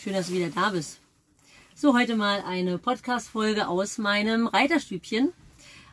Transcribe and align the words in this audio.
Schön, 0.00 0.12
dass 0.12 0.28
du 0.28 0.34
wieder 0.34 0.50
da 0.50 0.70
bist. 0.70 1.00
So, 1.74 1.92
heute 1.92 2.14
mal 2.14 2.44
eine 2.46 2.78
Podcast-Folge 2.78 3.66
aus 3.66 3.98
meinem 3.98 4.46
Reiterstübchen, 4.46 5.32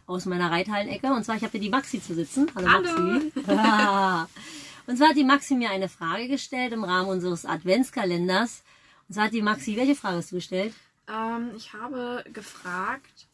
aus 0.05 0.25
meiner 0.25 0.51
Reithallenecke. 0.51 1.07
Und 1.07 1.23
zwar, 1.23 1.37
ich 1.37 1.41
habe 1.41 1.53
hier 1.53 1.61
die 1.61 1.69
Maxi 1.69 1.99
zu 1.99 2.13
sitzen. 2.13 2.51
Hallo. 2.53 2.67
Maxi. 2.67 3.31
Und 4.87 4.97
zwar 4.97 5.09
hat 5.09 5.17
die 5.17 5.23
Maxi 5.23 5.55
mir 5.55 5.71
eine 5.71 5.89
Frage 5.89 6.27
gestellt 6.27 6.73
im 6.73 6.83
Rahmen 6.83 7.09
unseres 7.09 7.45
Adventskalenders. 7.45 8.61
Und 9.07 9.15
zwar 9.15 9.25
hat 9.25 9.33
die 9.33 9.41
Maxi, 9.41 9.75
welche 9.75 9.95
Frage 9.95 10.17
hast 10.17 10.31
du 10.31 10.35
gestellt? 10.35 10.75
Ähm, 11.07 11.49
ich 11.57 11.73
habe 11.73 12.23
gefragt, 12.31 13.27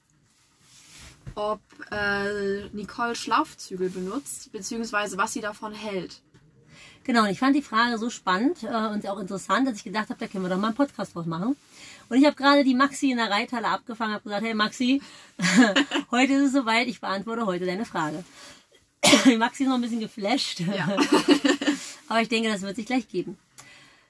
ob 1.35 1.59
äh, 1.91 2.70
Nicole 2.70 3.16
Schlaufzügel 3.16 3.90
benutzt, 3.90 4.53
beziehungsweise 4.53 5.17
was 5.17 5.34
sie 5.34 5.41
davon 5.41 5.73
hält. 5.73 6.22
Genau, 7.04 7.23
und 7.23 7.30
ich 7.30 7.40
fand 7.40 7.55
die 7.55 7.62
Frage 7.62 7.98
so 7.98 8.10
spannend 8.10 8.64
äh, 8.64 8.68
und 8.68 9.05
auch 9.08 9.20
interessant, 9.20 9.68
dass 9.68 9.78
ich 9.78 9.84
gedacht 9.84 10.10
habe, 10.10 10.20
da 10.20 10.28
können 10.28 10.44
wir 10.44 10.50
doch 10.50 10.58
mal 10.58 10.68
einen 10.68 10.76
Podcast 10.76 11.16
draus 11.16 11.26
machen. 11.26 11.55
Und 12.10 12.18
ich 12.18 12.26
habe 12.26 12.36
gerade 12.36 12.64
die 12.64 12.76
Maxi 12.76 13.12
in 13.12 13.18
der 13.18 13.30
Reithalle 13.32 13.68
abgefangen, 13.68 14.14
habe 14.14 14.24
gesagt, 14.24 14.44
hey 14.46 14.54
Maxi, 14.54 15.02
heute 16.12 16.34
ist 16.34 16.48
es 16.48 16.52
soweit, 16.54 16.88
ich 16.88 17.02
beantworte 17.02 17.46
heute 17.46 17.66
deine 17.66 17.86
Frage. 17.86 18.24
die 19.26 19.38
Maxi 19.38 19.64
ist 19.64 19.70
noch 19.70 19.76
ein 19.76 19.82
bisschen 19.82 20.00
geflasht, 20.00 20.60
Ja. 20.60 20.88
aber 22.08 22.22
ich 22.22 22.30
denke, 22.30 22.50
das 22.50 22.62
wird 22.62 22.76
sich 22.76 22.86
gleich 22.86 23.08
geben. 23.08 23.38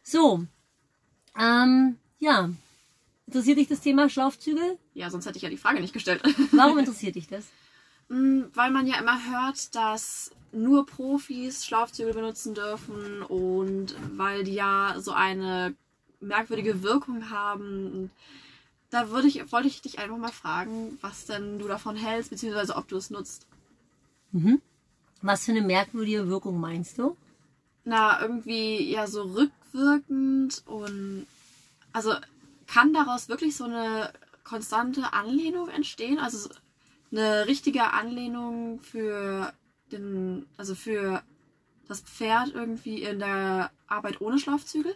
So, 0.04 0.46
ähm, 1.40 1.98
ja, 2.20 2.50
interessiert 3.28 3.58
dich 3.58 3.68
das 3.68 3.80
Thema 3.82 4.10
Schlaufzügel? 4.10 4.78
ja, 4.94 5.10
sonst 5.10 5.26
hätte 5.26 5.38
ich 5.38 5.44
ja 5.44 5.50
die 5.50 5.58
Frage 5.58 5.80
nicht 5.80 5.94
gestellt. 5.94 6.22
Warum 6.52 6.78
interessiert 6.78 7.16
dich 7.16 7.28
das? 7.28 7.46
Mm, 8.12 8.44
Weil 8.54 8.72
man 8.72 8.88
ja 8.88 9.00
immer 9.00 9.20
hört, 9.32 9.74
dass 9.76 10.32
nur 10.52 10.86
Profis 10.86 11.66
Schlaufzügel 11.66 12.14
benutzen 12.14 12.54
dürfen 12.54 13.22
und 13.24 13.96
weil 14.18 14.44
die 14.44 14.54
ja 14.54 14.96
so 15.00 15.12
eine 15.12 15.74
merkwürdige 16.20 16.84
Wirkung 16.84 17.30
haben. 17.30 17.92
Und 17.92 18.10
da 18.90 19.10
würde 19.10 19.28
ich, 19.28 19.52
wollte 19.52 19.68
ich 19.68 19.82
dich 19.82 20.00
einfach 20.00 20.18
mal 20.18 20.32
fragen, 20.32 20.98
was 21.02 21.26
denn 21.26 21.58
du 21.60 21.68
davon 21.68 21.96
hältst, 21.96 22.32
beziehungsweise 22.32 22.76
ob 22.76 22.88
du 22.88 22.98
es 22.98 23.10
nutzt. 23.10 23.48
Was 25.22 25.46
für 25.46 25.52
eine 25.52 25.62
merkwürdige 25.62 26.28
Wirkung 26.28 26.60
meinst 26.60 26.98
du? 26.98 27.16
na, 27.84 28.22
irgendwie 28.22 28.92
ja 28.92 29.08
so 29.08 29.24
rückwirkend 29.24 30.64
und 30.66 31.26
also 31.94 32.14
kann 32.68 32.94
daraus 32.94 33.30
wirklich 33.30 33.56
so 33.56 33.66
eine 33.66 34.14
konstante 34.44 35.14
Anlehnung 35.14 35.70
entstehen? 35.70 36.20
Also 36.20 36.38
so 36.38 36.50
eine 37.12 37.48
richtige 37.48 37.94
Anlehnung 37.94 38.80
für 38.82 39.54
den, 39.92 40.46
also 40.58 40.76
für 40.76 41.22
das 41.88 42.02
Pferd 42.02 42.54
irgendwie 42.54 43.04
in 43.04 43.20
der 43.20 43.72
Arbeit 43.88 44.22
ohne 44.22 44.40
Schlafzügel? 44.40 44.96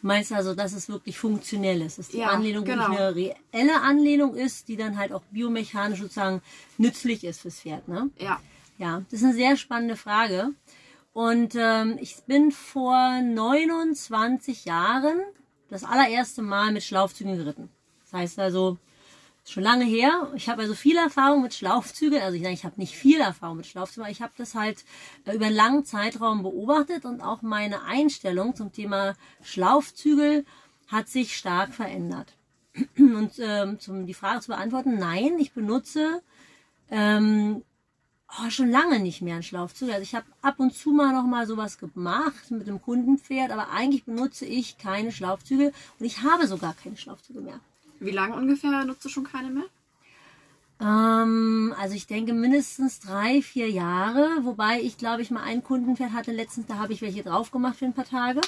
Meinst 0.00 0.30
du 0.30 0.36
also, 0.36 0.54
dass 0.54 0.72
es 0.72 0.88
wirklich 0.88 1.18
funktionell 1.18 1.82
ist, 1.82 1.98
dass 1.98 2.08
die 2.08 2.18
Ja, 2.18 2.28
Anlehnung 2.28 2.64
genau. 2.64 2.88
wirklich 2.90 2.98
eine 3.00 3.14
reelle 3.52 3.80
Anlehnung 3.80 4.36
ist, 4.36 4.68
die 4.68 4.76
dann 4.76 4.96
halt 4.96 5.12
auch 5.12 5.22
biomechanisch 5.32 5.98
sozusagen 5.98 6.40
nützlich 6.76 7.24
ist 7.24 7.40
fürs 7.40 7.60
Pferd, 7.60 7.88
ne? 7.88 8.08
Ja. 8.18 8.40
Ja, 8.78 9.02
das 9.10 9.20
ist 9.20 9.24
eine 9.24 9.34
sehr 9.34 9.56
spannende 9.56 9.96
Frage. 9.96 10.50
Und 11.12 11.56
ähm, 11.56 11.98
ich 12.00 12.16
bin 12.28 12.52
vor 12.52 13.20
29 13.20 14.66
Jahren 14.66 15.18
das 15.68 15.82
allererste 15.82 16.42
Mal 16.42 16.70
mit 16.70 16.84
Schlaufzügen 16.84 17.36
geritten. 17.36 17.68
Das 18.04 18.12
heißt 18.20 18.38
also, 18.38 18.78
schon 19.48 19.62
lange 19.62 19.84
her. 19.84 20.30
Ich 20.34 20.48
habe 20.48 20.62
also 20.62 20.74
viel 20.74 20.96
Erfahrung 20.96 21.42
mit 21.42 21.54
Schlaufzügen. 21.54 22.20
Also 22.20 22.36
ich 22.36 22.42
sage, 22.42 22.54
ich 22.54 22.64
habe 22.64 22.80
nicht 22.80 22.94
viel 22.94 23.20
Erfahrung 23.20 23.56
mit 23.56 23.66
Schlaufzügen, 23.66 24.04
aber 24.04 24.12
ich 24.12 24.22
habe 24.22 24.32
das 24.36 24.54
halt 24.54 24.84
äh, 25.24 25.34
über 25.34 25.46
einen 25.46 25.56
langen 25.56 25.84
Zeitraum 25.84 26.42
beobachtet 26.42 27.04
und 27.04 27.20
auch 27.20 27.42
meine 27.42 27.82
Einstellung 27.82 28.54
zum 28.54 28.72
Thema 28.72 29.14
Schlaufzügel 29.42 30.44
hat 30.88 31.08
sich 31.08 31.36
stark 31.36 31.74
verändert. 31.74 32.34
Und 32.96 33.32
ähm, 33.38 33.78
um 33.88 34.06
die 34.06 34.14
Frage 34.14 34.40
zu 34.40 34.48
beantworten, 34.48 34.98
nein, 34.98 35.38
ich 35.38 35.52
benutze 35.52 36.22
ähm, 36.90 37.62
oh, 38.40 38.50
schon 38.50 38.70
lange 38.70 39.00
nicht 39.00 39.20
mehr 39.20 39.34
einen 39.34 39.42
Schlaufzug. 39.42 39.90
Also 39.90 40.02
ich 40.02 40.14
habe 40.14 40.26
ab 40.42 40.58
und 40.58 40.74
zu 40.74 40.90
mal 40.90 41.12
noch 41.12 41.26
mal 41.26 41.46
sowas 41.46 41.78
gemacht 41.78 42.50
mit 42.50 42.66
dem 42.66 42.80
Kundenpferd, 42.80 43.50
aber 43.50 43.70
eigentlich 43.70 44.04
benutze 44.04 44.46
ich 44.46 44.78
keine 44.78 45.12
Schlaufzüge 45.12 45.72
und 45.98 46.06
ich 46.06 46.22
habe 46.22 46.46
sogar 46.46 46.74
keine 46.74 46.96
Schlaufzüge 46.96 47.40
mehr. 47.40 47.60
Wie 48.00 48.10
lange 48.10 48.36
ungefähr 48.36 48.84
nutzt 48.84 49.04
du 49.04 49.08
schon 49.08 49.24
keine 49.24 49.50
mehr? 49.50 49.64
Ähm, 50.80 51.74
also 51.78 51.94
ich 51.94 52.06
denke 52.06 52.32
mindestens 52.32 53.00
drei, 53.00 53.42
vier 53.42 53.68
Jahre, 53.68 54.28
wobei 54.42 54.80
ich 54.80 54.96
glaube 54.96 55.22
ich 55.22 55.30
mal 55.30 55.42
ein 55.42 55.64
Kundenpferd 55.64 56.12
hatte 56.12 56.30
letztens, 56.32 56.66
da 56.66 56.76
habe 56.76 56.92
ich 56.92 57.02
welche 57.02 57.22
drauf 57.24 57.50
gemacht 57.50 57.76
für 57.76 57.84
ein 57.86 57.94
paar 57.94 58.04
Tage. 58.04 58.40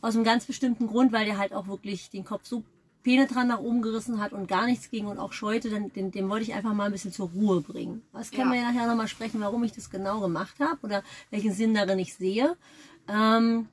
Aus 0.00 0.14
einem 0.14 0.24
ganz 0.24 0.44
bestimmten 0.46 0.86
Grund, 0.86 1.12
weil 1.12 1.24
der 1.24 1.38
halt 1.38 1.52
auch 1.52 1.66
wirklich 1.66 2.10
den 2.10 2.24
Kopf 2.24 2.42
so 2.44 2.62
penetrant 3.02 3.48
nach 3.48 3.58
oben 3.58 3.82
gerissen 3.82 4.20
hat 4.20 4.32
und 4.32 4.46
gar 4.46 4.66
nichts 4.66 4.90
ging 4.90 5.06
und 5.06 5.18
auch 5.18 5.32
scheute, 5.32 5.68
den, 5.70 5.92
den, 5.92 6.12
den 6.12 6.28
wollte 6.28 6.44
ich 6.44 6.54
einfach 6.54 6.72
mal 6.72 6.84
ein 6.86 6.92
bisschen 6.92 7.12
zur 7.12 7.30
Ruhe 7.30 7.60
bringen. 7.60 8.02
Das 8.12 8.30
können 8.30 8.52
Ja. 8.52 8.52
wir 8.52 8.60
ja 8.60 8.72
nachher 8.72 8.86
nochmal 8.86 9.08
sprechen, 9.08 9.40
warum 9.40 9.64
ich 9.64 9.72
das 9.72 9.90
genau 9.90 10.20
gemacht 10.20 10.54
habe 10.60 10.78
oder 10.82 11.02
welchen 11.30 11.52
Sinn 11.52 11.74
darin 11.74 11.98
ich 11.98 12.14
sehe. 12.14 12.56
Ähm, 13.08 13.66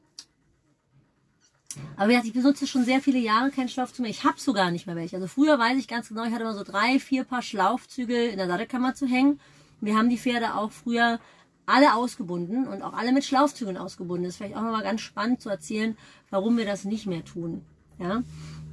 aber 1.95 2.07
wie 2.07 2.13
gesagt, 2.13 2.27
ich 2.27 2.33
benutze 2.33 2.67
schon 2.67 2.85
sehr 2.85 3.01
viele 3.01 3.19
Jahre 3.19 3.51
keinen 3.51 3.69
Schlaufzug 3.69 4.01
mehr. 4.01 4.09
Ich 4.09 4.23
habe 4.23 4.39
sogar 4.39 4.71
nicht 4.71 4.87
mehr 4.87 4.95
welche. 4.95 5.17
Also 5.17 5.27
früher 5.27 5.59
weiß 5.59 5.77
ich 5.77 5.87
ganz 5.87 6.09
genau, 6.09 6.23
ich 6.23 6.31
hatte 6.31 6.43
immer 6.43 6.55
so 6.55 6.63
drei, 6.63 6.99
vier 6.99 7.23
Paar 7.23 7.41
Schlaufzügel 7.41 8.29
in 8.29 8.37
der 8.37 8.47
Sattelkammer 8.47 8.95
zu 8.95 9.05
hängen. 9.05 9.39
Wir 9.81 9.95
haben 9.95 10.09
die 10.09 10.17
Pferde 10.17 10.55
auch 10.55 10.71
früher 10.71 11.19
alle 11.65 11.93
ausgebunden 11.93 12.67
und 12.67 12.81
auch 12.81 12.93
alle 12.93 13.11
mit 13.11 13.23
Schlaufzügen 13.23 13.77
ausgebunden. 13.77 14.23
Das 14.23 14.33
ist 14.33 14.37
vielleicht 14.37 14.55
auch 14.55 14.63
nochmal 14.63 14.83
ganz 14.83 15.01
spannend 15.01 15.41
zu 15.41 15.49
erzählen, 15.49 15.95
warum 16.31 16.57
wir 16.57 16.65
das 16.65 16.85
nicht 16.85 17.05
mehr 17.05 17.23
tun. 17.23 17.63
Ja. 17.99 18.23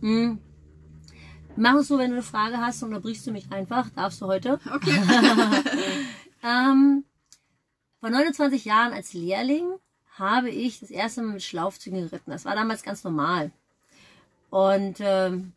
Mm. 0.00 0.38
Mach 1.56 1.74
es 1.74 1.88
so, 1.88 1.98
wenn 1.98 2.10
du 2.10 2.16
eine 2.16 2.22
Frage 2.22 2.58
hast, 2.58 2.82
unterbrichst 2.82 3.26
du 3.26 3.32
mich 3.32 3.50
einfach. 3.50 3.88
Darfst 3.90 4.20
du 4.20 4.26
heute. 4.26 4.58
Okay. 4.74 4.98
Ähm, 6.46 7.04
vor 7.98 8.10
29 8.10 8.64
Jahren 8.64 8.92
als 8.92 9.12
Lehrling 9.14 9.64
habe 10.19 10.50
ich 10.50 10.81
das 10.81 10.91
erste 10.91 11.22
Mal 11.22 11.34
mit 11.34 11.43
Schlaufzügen 11.43 12.00
geritten. 12.00 12.31
Das 12.31 12.44
war 12.44 12.54
damals 12.54 12.82
ganz 12.82 13.04
normal. 13.04 13.50
Und 14.50 14.97
ähm, 15.00 15.53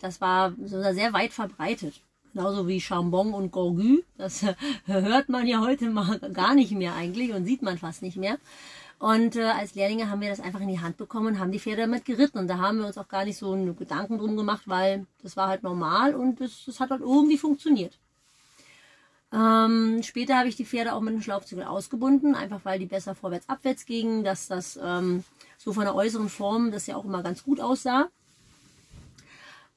das 0.00 0.20
war 0.20 0.52
sehr 0.58 1.12
weit 1.12 1.32
verbreitet. 1.32 2.00
Genauso 2.32 2.66
wie 2.66 2.80
Chambon 2.80 3.34
und 3.34 3.52
Gorgu. 3.52 4.00
Das 4.16 4.42
äh, 4.42 4.54
hört 4.86 5.28
man 5.28 5.46
ja 5.46 5.60
heute 5.60 5.90
mal 5.90 6.18
gar 6.32 6.54
nicht 6.54 6.72
mehr 6.72 6.94
eigentlich 6.94 7.32
und 7.32 7.44
sieht 7.44 7.62
man 7.62 7.78
fast 7.78 8.02
nicht 8.02 8.16
mehr. 8.16 8.38
Und 8.98 9.36
äh, 9.36 9.42
als 9.42 9.74
Lehrlinge 9.74 10.08
haben 10.08 10.20
wir 10.20 10.30
das 10.30 10.40
einfach 10.40 10.60
in 10.60 10.68
die 10.68 10.80
Hand 10.80 10.96
bekommen 10.96 11.26
und 11.34 11.40
haben 11.40 11.50
die 11.50 11.58
Pferde 11.58 11.82
damit 11.82 12.04
geritten. 12.04 12.38
Und 12.38 12.48
da 12.48 12.58
haben 12.58 12.78
wir 12.78 12.86
uns 12.86 12.98
auch 12.98 13.08
gar 13.08 13.24
nicht 13.24 13.36
so 13.36 13.52
einen 13.52 13.76
Gedanken 13.76 14.18
drum 14.18 14.36
gemacht, 14.36 14.62
weil 14.66 15.06
das 15.22 15.36
war 15.36 15.48
halt 15.48 15.62
normal 15.62 16.14
und 16.14 16.40
das, 16.40 16.64
das 16.66 16.80
hat 16.80 16.90
halt 16.90 17.00
irgendwie 17.00 17.36
funktioniert. 17.38 17.98
Ähm, 19.32 20.02
später 20.02 20.36
habe 20.36 20.48
ich 20.48 20.56
die 20.56 20.66
Pferde 20.66 20.92
auch 20.92 21.00
mit 21.00 21.14
dem 21.14 21.22
Schlaufzügel 21.22 21.64
ausgebunden, 21.64 22.34
einfach 22.34 22.60
weil 22.64 22.78
die 22.78 22.86
besser 22.86 23.14
vorwärts-abwärts 23.14 23.86
gingen, 23.86 24.24
dass 24.24 24.46
das 24.48 24.78
ähm, 24.82 25.24
so 25.56 25.72
von 25.72 25.84
der 25.84 25.94
äußeren 25.94 26.28
Form 26.28 26.70
das 26.70 26.86
ja 26.86 26.96
auch 26.96 27.04
immer 27.04 27.22
ganz 27.22 27.42
gut 27.42 27.60
aussah. 27.60 28.08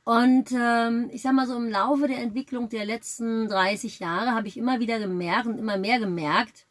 Und 0.04 0.52
ähm, 0.52 1.10
ich 1.12 1.24
sag 1.24 1.34
mal 1.34 1.48
so 1.48 1.56
im 1.56 1.70
Laufe 1.70 2.08
der 2.08 2.20
Entwicklung 2.20 2.70
der 2.70 2.86
letzten 2.86 3.48
30 3.48 4.00
Jahre 4.00 4.32
habe 4.32 4.48
ich 4.48 4.58
immer 4.58 4.80
wieder 4.80 5.00
gemerkt 5.00 5.48
und 5.48 5.58
immer 5.58 5.78
mehr 5.78 6.00
gemerkt, 6.00 6.68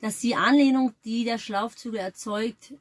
dass 0.00 0.20
die 0.20 0.36
Anlehnung, 0.36 0.94
die 1.04 1.24
der 1.24 1.38
Schlaufzügel 1.38 2.00
erzeugt, 2.00 2.72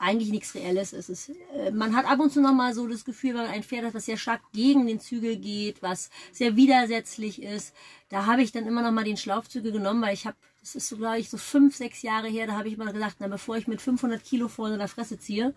eigentlich 0.00 0.30
nichts 0.30 0.54
Reelles 0.54 0.92
ist. 0.92 1.10
Es, 1.10 1.28
äh, 1.28 1.70
man 1.72 1.94
hat 1.94 2.06
ab 2.06 2.18
und 2.20 2.32
zu 2.32 2.40
noch 2.40 2.54
mal 2.54 2.74
so 2.74 2.86
das 2.88 3.04
Gefühl, 3.04 3.34
wenn 3.34 3.42
man 3.42 3.50
ein 3.50 3.62
Pferd 3.62 3.84
hat, 3.84 3.94
das 3.94 4.06
sehr 4.06 4.16
stark 4.16 4.40
gegen 4.52 4.86
den 4.86 4.98
Zügel 4.98 5.36
geht, 5.36 5.82
was 5.82 6.10
sehr 6.32 6.56
widersetzlich 6.56 7.42
ist. 7.42 7.74
Da 8.08 8.24
habe 8.26 8.42
ich 8.42 8.50
dann 8.50 8.66
immer 8.66 8.82
noch 8.82 8.92
mal 8.92 9.04
den 9.04 9.18
Schlaufzügel 9.18 9.72
genommen, 9.72 10.02
weil 10.02 10.14
ich 10.14 10.26
habe, 10.26 10.36
das 10.60 10.74
ist 10.74 10.88
so 10.88 10.96
glaube 10.96 11.18
ich 11.18 11.28
so 11.28 11.36
fünf, 11.36 11.76
sechs 11.76 12.00
Jahre 12.00 12.28
her, 12.28 12.46
da 12.46 12.54
habe 12.54 12.68
ich 12.68 12.78
mal 12.78 12.92
gesagt, 12.92 13.16
na 13.18 13.28
bevor 13.28 13.58
ich 13.58 13.68
mit 13.68 13.82
500 13.82 14.24
Kilo 14.24 14.48
vor 14.48 14.74
der 14.74 14.88
Fresse 14.88 15.18
ziehe, 15.18 15.54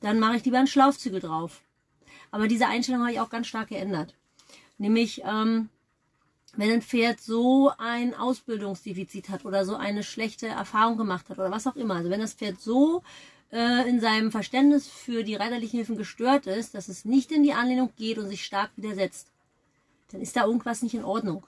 dann 0.00 0.18
mache 0.18 0.36
ich 0.38 0.44
lieber 0.44 0.58
einen 0.58 0.66
Schlaufzügel 0.66 1.20
drauf. 1.20 1.60
Aber 2.30 2.48
diese 2.48 2.66
Einstellung 2.66 3.02
habe 3.02 3.12
ich 3.12 3.20
auch 3.20 3.30
ganz 3.30 3.46
stark 3.46 3.68
geändert. 3.68 4.14
Nämlich, 4.78 5.22
ähm, 5.24 5.68
wenn 6.56 6.70
ein 6.70 6.82
Pferd 6.82 7.20
so 7.20 7.70
ein 7.76 8.14
Ausbildungsdefizit 8.14 9.28
hat 9.28 9.44
oder 9.44 9.64
so 9.64 9.76
eine 9.76 10.02
schlechte 10.02 10.46
Erfahrung 10.46 10.96
gemacht 10.96 11.28
hat 11.28 11.38
oder 11.38 11.50
was 11.50 11.66
auch 11.66 11.76
immer. 11.76 11.96
Also 11.96 12.10
wenn 12.10 12.20
das 12.20 12.34
Pferd 12.34 12.60
so 12.60 13.02
äh, 13.54 13.88
in 13.88 14.00
seinem 14.00 14.32
Verständnis 14.32 14.88
für 14.88 15.22
die 15.22 15.36
reiterlichen 15.36 15.76
Hilfen 15.76 15.96
gestört 15.96 16.46
ist, 16.46 16.74
dass 16.74 16.88
es 16.88 17.04
nicht 17.04 17.30
in 17.30 17.44
die 17.44 17.52
Anlehnung 17.52 17.90
geht 17.96 18.18
und 18.18 18.28
sich 18.28 18.44
stark 18.44 18.70
widersetzt, 18.76 19.28
dann 20.10 20.20
ist 20.20 20.36
da 20.36 20.44
irgendwas 20.44 20.82
nicht 20.82 20.94
in 20.94 21.04
Ordnung. 21.04 21.46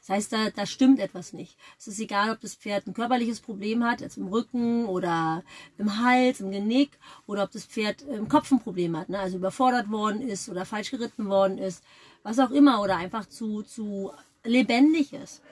Das 0.00 0.16
heißt, 0.16 0.32
da, 0.32 0.50
da 0.50 0.66
stimmt 0.66 1.00
etwas 1.00 1.32
nicht. 1.32 1.56
Es 1.78 1.86
ist 1.86 2.00
egal, 2.00 2.30
ob 2.30 2.40
das 2.40 2.54
Pferd 2.54 2.86
ein 2.86 2.94
körperliches 2.94 3.40
Problem 3.40 3.84
hat, 3.84 4.00
jetzt 4.00 4.16
im 4.16 4.28
Rücken 4.28 4.86
oder 4.86 5.44
im 5.76 6.02
Hals, 6.02 6.40
im 6.40 6.50
Genick, 6.50 6.90
oder 7.26 7.44
ob 7.44 7.52
das 7.52 7.66
Pferd 7.66 8.02
im 8.02 8.28
Kopf 8.28 8.50
ein 8.50 8.60
Problem 8.60 8.96
hat, 8.96 9.08
ne? 9.08 9.18
also 9.18 9.36
überfordert 9.36 9.90
worden 9.90 10.22
ist 10.22 10.48
oder 10.48 10.64
falsch 10.64 10.90
geritten 10.90 11.28
worden 11.28 11.58
ist, 11.58 11.84
was 12.22 12.38
auch 12.38 12.50
immer, 12.50 12.80
oder 12.80 12.96
einfach 12.96 13.26
zu, 13.26 13.62
zu 13.62 14.12
lebendig 14.44 15.12
ist. 15.12 15.42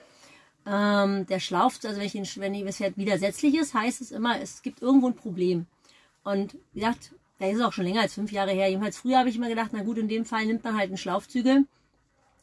Ähm, 0.65 1.25
der 1.27 1.39
Schlauf, 1.39 1.79
also 1.83 1.99
wenn, 1.99 2.07
ich 2.07 2.39
wenn 2.39 2.65
das 2.65 2.77
Pferd 2.77 2.97
widersetzlich 2.97 3.55
ist, 3.55 3.73
heißt 3.73 4.01
es 4.01 4.11
immer, 4.11 4.41
es 4.41 4.61
gibt 4.63 4.81
irgendwo 4.81 5.07
ein 5.07 5.15
Problem. 5.15 5.65
Und 6.27 6.57
wie 6.73 6.81
gesagt, 6.81 7.13
da 7.39 7.45
ist 7.47 7.55
es 7.55 7.61
auch 7.63 7.71
schon 7.71 7.85
länger 7.85 8.01
als 8.01 8.15
fünf 8.15 8.33
Jahre 8.33 8.51
her. 8.51 8.67
Jedenfalls 8.67 8.97
früher 8.97 9.19
habe 9.19 9.29
ich 9.29 9.37
immer 9.37 9.47
gedacht, 9.47 9.71
na 9.71 9.81
gut, 9.83 9.97
in 9.97 10.09
dem 10.09 10.25
Fall 10.25 10.45
nimmt 10.45 10.61
man 10.61 10.75
halt 10.75 10.87
einen 10.87 10.97
Schlaufzügel. 10.97 11.65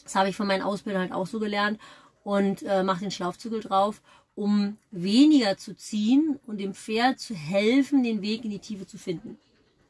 Das 0.02 0.14
habe 0.14 0.30
ich 0.30 0.36
von 0.36 0.46
meinen 0.46 0.62
Ausbildern 0.62 1.02
halt 1.02 1.12
auch 1.12 1.26
so 1.26 1.38
gelernt 1.38 1.78
und 2.22 2.62
äh, 2.62 2.82
mache 2.82 3.00
den 3.00 3.10
Schlaufzügel 3.10 3.60
drauf, 3.60 4.00
um 4.34 4.78
weniger 4.90 5.58
zu 5.58 5.76
ziehen 5.76 6.38
und 6.46 6.58
dem 6.60 6.72
Pferd 6.72 7.20
zu 7.20 7.34
helfen, 7.34 8.02
den 8.02 8.22
Weg 8.22 8.44
in 8.44 8.50
die 8.50 8.58
Tiefe 8.58 8.86
zu 8.86 8.96
finden. 8.96 9.36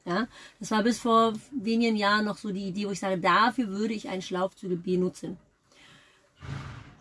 Ja, 0.05 0.27
das 0.59 0.73
war 0.73 0.83
bis 0.83 0.99
vor 0.99 1.33
wenigen 1.53 1.97
Jahren 1.97 2.25
noch 2.25 2.37
so 2.37 2.51
die 2.51 2.67
Idee, 2.67 2.87
wo 2.87 2.91
ich 2.91 3.01
sage, 3.01 3.19
dafür 3.19 3.69
würde 3.69 3.95
ich 3.95 4.09
einen 4.09 4.23
Schlaufzügel 4.23 4.77
benutzen. 4.77 5.39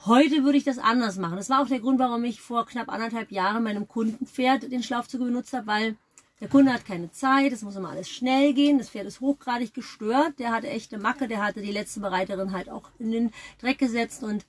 Heute 0.06 0.44
würde 0.44 0.60
ich 0.60 0.64
das 0.64 0.78
anders 0.78 1.18
machen. 1.18 1.38
Das 1.38 1.50
war 1.50 1.64
auch 1.64 1.68
der 1.68 1.80
Grund, 1.80 1.98
warum 1.98 2.24
ich 2.24 2.40
vor 2.40 2.68
knapp 2.68 2.90
anderthalb 2.90 3.32
Jahren 3.32 3.64
meinem 3.64 3.88
Kundenpferd 3.88 4.72
den 4.72 4.84
Schlaufzügel 4.84 5.28
benutzt 5.28 5.54
habe, 5.54 5.68
weil 5.68 5.96
der 6.44 6.50
Kunde 6.50 6.74
hat 6.74 6.86
keine 6.86 7.10
Zeit, 7.10 7.54
es 7.54 7.62
muss 7.62 7.78
immer 7.78 7.92
alles 7.92 8.10
schnell 8.10 8.54
gehen, 8.54 8.78
das 8.78 8.90
Pferd 8.90 9.08
ist 9.08 9.22
hochgradig 9.22 9.74
gestört, 9.74 10.40
der 10.40 10.52
hatte 10.52 10.68
echte 10.68 10.98
Macke, 10.98 11.30
der 11.30 11.42
hatte 11.42 11.62
die 11.62 11.72
letzte 11.72 12.02
Bereiterin 12.02 12.52
halt 12.52 12.70
auch 12.70 12.90
in 13.00 13.12
den 13.14 13.32
Dreck 13.62 13.78
gesetzt 13.78 14.24
und 14.24 14.46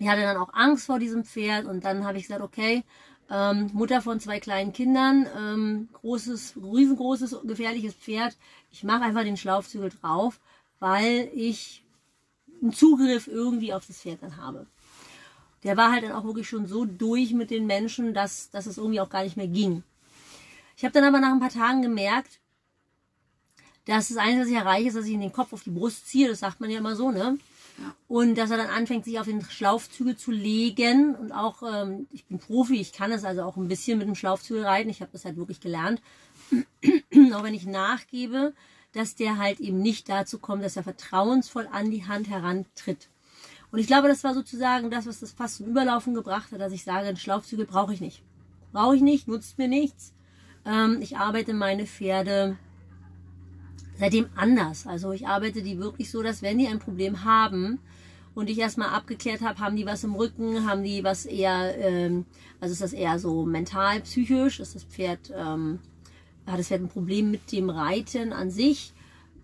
die 0.00 0.10
hatte 0.10 0.22
dann 0.22 0.38
auch 0.38 0.52
Angst 0.54 0.86
vor 0.86 0.98
diesem 0.98 1.22
Pferd 1.22 1.66
und 1.66 1.84
dann 1.84 2.04
habe 2.04 2.18
ich 2.18 2.24
gesagt, 2.24 2.42
okay, 2.42 2.82
ähm, 3.30 3.70
Mutter 3.72 4.02
von 4.02 4.18
zwei 4.18 4.40
kleinen 4.40 4.72
Kindern, 4.72 5.28
ähm, 5.38 5.88
großes, 5.92 6.54
riesengroßes, 6.56 7.36
gefährliches 7.44 7.94
Pferd, 7.94 8.36
ich 8.72 8.82
mache 8.82 9.04
einfach 9.04 9.22
den 9.22 9.36
Schlaufzügel 9.36 9.90
drauf, 9.90 10.40
weil 10.80 11.30
ich 11.32 11.84
einen 12.60 12.72
Zugriff 12.72 13.28
irgendwie 13.28 13.72
auf 13.72 13.86
das 13.86 14.00
Pferd 14.00 14.20
dann 14.20 14.36
habe. 14.36 14.66
Der 15.62 15.76
war 15.76 15.92
halt 15.92 16.02
dann 16.02 16.10
auch 16.10 16.24
wirklich 16.24 16.48
schon 16.48 16.66
so 16.66 16.84
durch 16.84 17.32
mit 17.34 17.52
den 17.52 17.66
Menschen, 17.66 18.14
dass, 18.14 18.50
dass 18.50 18.66
es 18.66 18.78
irgendwie 18.78 19.00
auch 19.00 19.10
gar 19.10 19.22
nicht 19.22 19.36
mehr 19.36 19.46
ging. 19.46 19.84
Ich 20.76 20.84
habe 20.84 20.92
dann 20.92 21.04
aber 21.04 21.20
nach 21.20 21.32
ein 21.32 21.40
paar 21.40 21.50
Tagen 21.50 21.82
gemerkt, 21.82 22.40
dass 23.84 24.08
das 24.08 24.16
Einzige, 24.16 24.42
was 24.42 24.48
ich 24.48 24.56
erreiche, 24.56 24.88
ist, 24.88 24.96
dass 24.96 25.06
ich 25.06 25.14
in 25.14 25.20
den 25.20 25.32
Kopf 25.32 25.52
auf 25.52 25.64
die 25.64 25.70
Brust 25.70 26.08
ziehe. 26.08 26.28
Das 26.28 26.40
sagt 26.40 26.60
man 26.60 26.70
ja 26.70 26.78
immer 26.78 26.94
so, 26.94 27.10
ne? 27.10 27.38
Ja. 27.78 27.94
Und 28.06 28.36
dass 28.36 28.50
er 28.50 28.58
dann 28.58 28.68
anfängt, 28.68 29.04
sich 29.04 29.18
auf 29.18 29.26
den 29.26 29.42
Schlaufzügel 29.42 30.16
zu 30.16 30.30
legen. 30.30 31.14
Und 31.14 31.32
auch, 31.32 31.62
ähm, 31.62 32.06
ich 32.10 32.24
bin 32.26 32.38
Profi, 32.38 32.80
ich 32.80 32.92
kann 32.92 33.10
es 33.10 33.24
also 33.24 33.42
auch 33.42 33.56
ein 33.56 33.68
bisschen 33.68 33.98
mit 33.98 34.06
dem 34.06 34.14
Schlaufzügel 34.14 34.64
reiten. 34.64 34.90
Ich 34.90 35.00
habe 35.00 35.12
das 35.12 35.24
halt 35.24 35.36
wirklich 35.36 35.60
gelernt. 35.60 36.00
auch 37.34 37.42
wenn 37.42 37.54
ich 37.54 37.66
nachgebe, 37.66 38.52
dass 38.92 39.14
der 39.14 39.38
halt 39.38 39.58
eben 39.58 39.80
nicht 39.80 40.08
dazu 40.08 40.38
kommt, 40.38 40.62
dass 40.62 40.76
er 40.76 40.82
vertrauensvoll 40.82 41.66
an 41.72 41.90
die 41.90 42.06
Hand 42.06 42.28
herantritt. 42.28 43.08
Und 43.70 43.78
ich 43.78 43.86
glaube, 43.86 44.08
das 44.08 44.22
war 44.22 44.34
sozusagen 44.34 44.90
das, 44.90 45.06
was 45.06 45.20
das 45.20 45.32
fast 45.32 45.56
zum 45.56 45.66
Überlaufen 45.66 46.12
gebracht 46.12 46.52
hat, 46.52 46.60
dass 46.60 46.74
ich 46.74 46.84
sage, 46.84 47.08
einen 47.08 47.16
Schlaufzügel 47.16 47.64
brauche 47.64 47.94
ich 47.94 48.02
nicht. 48.02 48.22
Brauche 48.70 48.96
ich 48.96 49.02
nicht, 49.02 49.28
nutzt 49.28 49.56
mir 49.56 49.68
nichts. 49.68 50.12
Ähm, 50.64 50.98
ich 51.00 51.16
arbeite 51.16 51.54
meine 51.54 51.86
Pferde 51.86 52.56
seitdem 53.98 54.26
anders. 54.34 54.86
Also 54.86 55.12
ich 55.12 55.26
arbeite 55.26 55.62
die 55.62 55.78
wirklich 55.78 56.10
so, 56.10 56.22
dass 56.22 56.42
wenn 56.42 56.58
die 56.58 56.66
ein 56.66 56.78
Problem 56.78 57.24
haben 57.24 57.78
und 58.34 58.48
ich 58.48 58.58
erstmal 58.58 58.88
abgeklärt 58.88 59.42
habe, 59.42 59.60
haben 59.60 59.76
die 59.76 59.86
was 59.86 60.04
im 60.04 60.14
Rücken, 60.14 60.66
haben 60.66 60.82
die 60.82 61.04
was 61.04 61.26
eher, 61.26 61.76
ähm, 61.78 62.24
also 62.60 62.72
ist 62.72 62.82
das 62.82 62.92
eher 62.92 63.18
so 63.18 63.44
mental, 63.44 64.00
psychisch, 64.00 64.60
ist 64.60 64.74
das 64.74 64.84
Pferd, 64.84 65.32
ähm, 65.36 65.78
hat 66.46 66.58
das 66.58 66.68
Pferd 66.68 66.82
ein 66.82 66.88
Problem 66.88 67.30
mit 67.30 67.52
dem 67.52 67.70
Reiten 67.70 68.32
an 68.32 68.50
sich. 68.50 68.92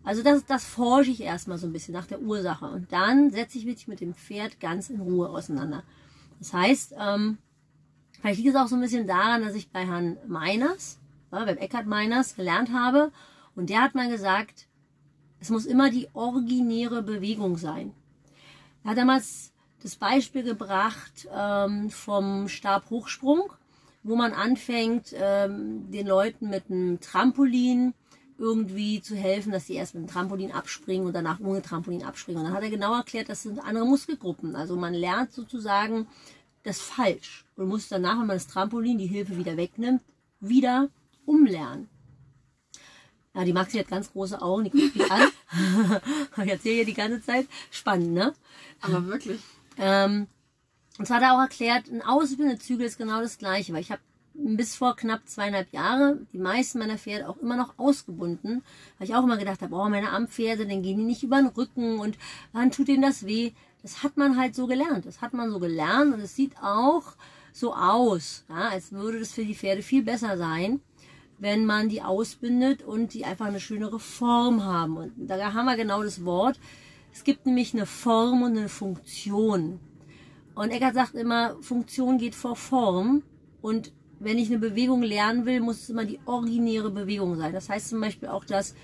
Also 0.05 0.23
das, 0.23 0.45
das 0.47 0.65
forsche 0.65 1.11
ich 1.11 1.21
erstmal 1.21 1.59
so 1.59 1.67
ein 1.67 1.73
bisschen 1.73 1.93
nach 1.95 2.07
der 2.07 2.21
Ursache 2.21 2.67
und 2.67 2.93
dann 2.93 3.31
setze 3.31 3.59
ich 3.59 3.67
mich 3.67 3.89
mit 3.89 4.01
dem 4.01 4.15
Pferd 4.15 4.59
ganz 4.59 4.91
in 4.91 5.01
Ruhe 5.01 5.29
auseinander. 5.29 5.83
Das 6.39 6.53
heißt, 6.53 6.95
ähm, 6.99 7.39
vielleicht 8.21 8.39
liegt 8.39 8.51
es 8.51 8.57
auch 8.57 8.69
so 8.69 8.77
ein 8.77 8.81
bisschen 8.81 9.07
daran, 9.07 9.43
dass 9.43 9.55
ich 9.55 9.71
bei 9.71 9.87
Herrn 9.87 10.17
Meiners, 10.27 10.98
ja, 11.33 11.45
beim 11.45 11.59
Eckhard 11.59 11.87
Meiners 11.87 12.37
gelernt 12.37 12.73
habe 12.73 13.13
und 13.55 13.71
der 13.71 13.83
hat 13.83 13.95
mal 13.95 14.09
gesagt, 14.09 14.67
es 15.41 15.51
muss 15.51 15.67
immer 15.67 15.91
die 15.91 16.09
originäre 16.15 17.03
Bewegung 17.03 17.57
sein. 17.57 17.93
Er 18.85 18.91
hat 18.93 18.99
damals 18.99 19.53
das 19.83 19.97
Beispiel 19.97 20.43
gebracht 20.43 21.29
ähm, 21.33 21.91
vom 21.91 22.49
Stabhochsprung, 22.49 23.53
wo 24.03 24.17
man 24.17 24.33
anfängt, 24.33 25.15
ähm, 25.15 25.91
den 25.91 26.07
Leuten 26.07 26.51
mit 26.51 26.71
einem 26.71 27.01
Trampolin 27.01 27.95
irgendwie 28.39 29.01
zu 29.01 29.17
helfen, 29.17 29.53
dass 29.53 29.67
sie 29.67 29.75
erst 29.75 29.95
mit 29.95 30.05
dem 30.05 30.11
Trampolin 30.11 30.53
abspringen 30.53 31.07
und 31.07 31.13
danach 31.13 31.41
ohne 31.41 31.63
Trampolin 31.63 32.05
abspringen. 32.05 32.41
Und 32.41 32.47
dann 32.47 32.55
hat 32.55 32.63
er 32.63 32.71
genau 32.71 32.95
erklärt, 32.95 33.29
das 33.29 33.43
sind 33.43 33.59
andere 33.59 33.85
Muskelgruppen. 33.85 34.55
Also 34.55 34.77
man 34.77 34.95
lernt 34.95 35.33
sozusagen 35.33 36.07
das 36.63 36.81
falsch 36.81 37.45
und 37.57 37.69
muss 37.69 37.89
danach, 37.89 38.19
wenn 38.19 38.27
man 38.27 38.37
das 38.37 38.47
Trampolin, 38.47 38.99
die 38.99 39.07
Hilfe 39.07 39.37
wieder 39.37 39.57
wegnimmt, 39.57 40.03
wieder 40.41 40.89
umlernen. 41.29 41.89
Ja, 43.35 43.45
die 43.45 43.53
Maxi 43.53 43.79
hat 43.79 43.89
ganz 43.89 44.11
große 44.13 44.41
Augen, 44.43 44.65
die 44.65 44.71
guckt 44.71 44.97
mich 44.97 45.11
an. 45.11 45.23
ich 46.45 46.51
erzähle 46.51 46.79
ihr 46.79 46.85
die 46.85 46.95
ganze 46.95 47.23
Zeit. 47.23 47.47
Spannend, 47.71 48.13
ne? 48.13 48.35
Aber 48.81 49.07
wirklich. 49.07 49.41
Ähm, 49.77 50.27
und 50.99 51.07
zwar 51.07 51.19
hat 51.19 51.25
er 51.25 51.35
auch 51.35 51.41
erklärt, 51.41 51.89
ein 51.89 52.03
Ausbildezügel 52.03 52.87
ist 52.87 52.99
genau 52.99 53.21
das 53.21 53.39
gleiche, 53.39 53.73
weil 53.73 53.83
ich 53.83 53.93
habe 53.93 54.03
bis 54.35 54.75
vor 54.77 54.97
knapp 54.97 55.29
zweieinhalb 55.29 55.73
Jahre 55.73 56.19
die 56.33 56.39
meisten 56.39 56.79
meiner 56.79 56.99
Pferde 56.99 57.29
auch 57.29 57.39
immer 57.39 57.57
noch 57.57 57.79
ausgebunden, 57.79 58.63
weil 58.99 59.09
ich 59.09 59.15
auch 59.15 59.25
immer 59.25 59.37
gedacht 59.37 59.63
habe, 59.63 59.75
oh, 59.75 59.89
meine 59.89 60.11
Amtpferde, 60.11 60.67
dann 60.67 60.83
gehen 60.83 60.99
die 60.99 61.05
nicht 61.05 61.23
über 61.23 61.37
den 61.37 61.49
Rücken 61.49 61.99
und 61.99 62.17
dann 62.53 62.71
tut 62.71 62.89
ihnen 62.89 63.03
das 63.03 63.27
weh. 63.27 63.53
Das 63.83 64.03
hat 64.03 64.17
man 64.17 64.37
halt 64.37 64.55
so 64.55 64.67
gelernt. 64.67 65.07
Das 65.07 65.21
hat 65.21 65.33
man 65.33 65.51
so 65.51 65.59
gelernt 65.59 66.15
und 66.15 66.21
es 66.21 66.35
sieht 66.35 66.57
auch 66.61 67.15
so 67.53 67.75
aus, 67.75 68.45
ja, 68.49 68.69
als 68.69 68.93
würde 68.93 69.19
das 69.19 69.33
für 69.33 69.45
die 69.45 69.55
Pferde 69.55 69.83
viel 69.83 70.03
besser 70.03 70.37
sein, 70.37 70.81
wenn 71.39 71.67
man 71.67 71.89
die 71.89 72.03
ausbindet 72.03 72.83
und 72.83 73.15
die 73.15 73.25
einfach 73.25 73.47
eine 73.47 73.61
schönere 73.61 74.01
Form 74.01 74.65
haben. 74.65 74.97
Und 74.97 75.13
da 75.17 75.53
haben 75.53 75.67
wir 75.67 75.77
genau 75.77 76.03
das 76.03 76.25
Wort. 76.25 76.59
Es 77.13 77.25
gibt 77.25 77.47
nämlich 77.47 77.75
eine 77.75 77.87
Form 77.87 78.43
und 78.43 78.57
eine 78.57 78.69
Funktion. 78.69 79.81
Und 80.55 80.71
Eckert 80.71 80.95
sagt 80.95 81.15
immer, 81.15 81.57
Funktion 81.63 82.19
geht 82.19 82.35
vor 82.35 82.57
Form. 82.57 83.23
Und 83.63 83.93
wenn 84.19 84.39
ich 84.39 84.49
eine 84.49 84.59
Bewegung 84.59 85.03
lernen 85.03 85.47
will, 85.47 85.61
muss 85.61 85.83
es 85.83 85.91
immer 85.91 86.05
die 86.05 86.19
originäre 86.27 86.91
Bewegung 86.91 87.37
sein. 87.37 87.53
Das 87.53 87.69
heißt 87.69 87.89
zum 87.89 88.01
Beispiel 88.01 88.29
auch 88.29 88.45
das 88.45 88.75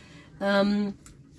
ähm, 0.40 0.94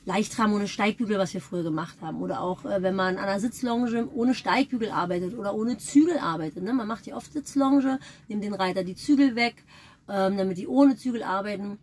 Leichtrahmen 0.06 0.56
ohne 0.56 0.68
Steigbügel, 0.68 1.18
was 1.18 1.34
wir 1.34 1.42
früher 1.42 1.64
gemacht 1.64 1.96
haben. 2.02 2.22
Oder 2.22 2.42
auch, 2.42 2.66
äh, 2.66 2.82
wenn 2.82 2.96
man 2.96 3.18
an 3.18 3.24
einer 3.24 3.40
Sitzlonge 3.40 4.10
ohne 4.14 4.36
Steigbügel 4.36 4.92
arbeitet 4.92 5.38
oder 5.38 5.56
ohne 5.56 5.78
Zügel 5.78 6.18
arbeitet. 6.18 6.64
Ne? 6.64 6.74
Man 6.74 6.88
macht 6.88 7.08
ja 7.08 7.16
oft 7.16 7.32
Sitzlonge, 7.32 8.00
nimmt 8.28 8.44
den 8.44 8.54
Reiter 8.54 8.84
die 8.84 8.96
Zügel 8.96 9.36
weg 9.36 9.64
ähm, 10.10 10.38
damit 10.38 10.58
die 10.58 10.68
ohne 10.68 10.96
Zügel 10.96 11.24
arbeiten. 11.24 11.80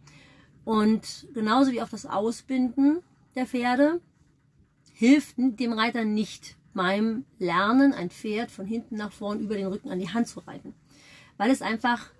Und 0.64 1.26
genauso 1.34 1.72
wie 1.72 1.82
auch 1.82 1.88
das 1.88 2.06
Ausbinden 2.06 3.02
der 3.34 3.46
Pferde 3.46 4.00
hilft 4.92 5.36
dem 5.38 5.72
Reiter 5.72 6.04
nicht 6.04 6.56
beim 6.74 7.24
Lernen, 7.38 7.92
ein 7.92 8.10
Pferd 8.10 8.50
von 8.50 8.66
hinten 8.66 8.96
nach 8.96 9.12
vorn 9.12 9.40
über 9.40 9.56
den 9.56 9.66
Rücken 9.66 9.90
an 9.90 9.98
die 9.98 10.10
Hand 10.10 10.28
zu 10.28 10.40
reiten. 10.40 10.74
Weil 11.36 11.50
es 11.50 11.62
einfach 11.62 12.10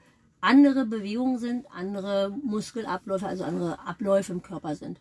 andere 0.41 0.85
Bewegungen 0.85 1.39
sind, 1.39 1.67
andere 1.71 2.37
Muskelabläufe, 2.43 3.27
also 3.27 3.45
andere 3.45 3.79
Abläufe 3.87 4.33
im 4.33 4.43
Körper 4.43 4.75
sind. 4.75 5.01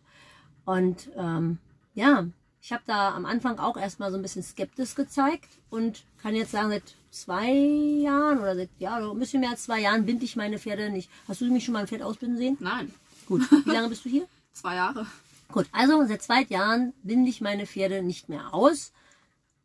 Und 0.66 1.10
ähm, 1.18 1.58
ja, 1.96 2.28
ich 2.62 2.72
habe 2.72 2.84
da 2.86 3.16
am 3.16 3.26
Anfang 3.26 3.58
auch 3.60 3.76
erstmal 3.76 4.12
so 4.12 4.18
ein 4.18 4.22
bisschen 4.22 4.44
skeptisch 4.44 4.96
gezeigt 4.96 5.50
und 5.70 6.04
kann 6.22 6.36
jetzt 6.36 6.52
sagen, 6.52 6.70
seit 6.70 6.96
zwei 7.10 7.52
Jahren 7.52 8.40
oder 8.40 8.56
seit 8.56 8.70
ja, 8.78 8.98
ein 8.98 9.20
bisschen 9.20 9.42
mehr 9.42 9.50
als 9.50 9.64
zwei 9.64 9.82
Jahren 9.82 10.06
binde 10.06 10.26
ich 10.26 10.36
meine 10.36 10.60
Pferde 10.60 10.90
nicht. 10.90 11.10
Hast 11.28 11.42
du 11.42 11.46
mich 11.46 11.66
schon 11.66 11.74
mal 11.74 11.80
ein 11.80 11.88
Pferd 11.88 12.04
ausbinden 12.04 12.38
sehen? 12.38 12.58
Nein. 12.60 12.94
Gut. 13.26 13.42
Wie 13.66 13.72
lange 13.72 13.90
bist 13.90 14.06
du 14.06 14.10
hier? 14.10 14.28
zwei 14.54 14.76
Jahre. 14.76 15.08
Gut, 15.52 15.68
also 15.72 16.06
seit 16.06 16.22
zwei 16.22 16.44
Jahren 16.44 16.94
binde 17.04 17.30
ich 17.30 17.42
meine 17.42 17.66
Pferde 17.66 18.04
nicht 18.04 18.30
mehr 18.30 18.54
aus. 18.54 18.92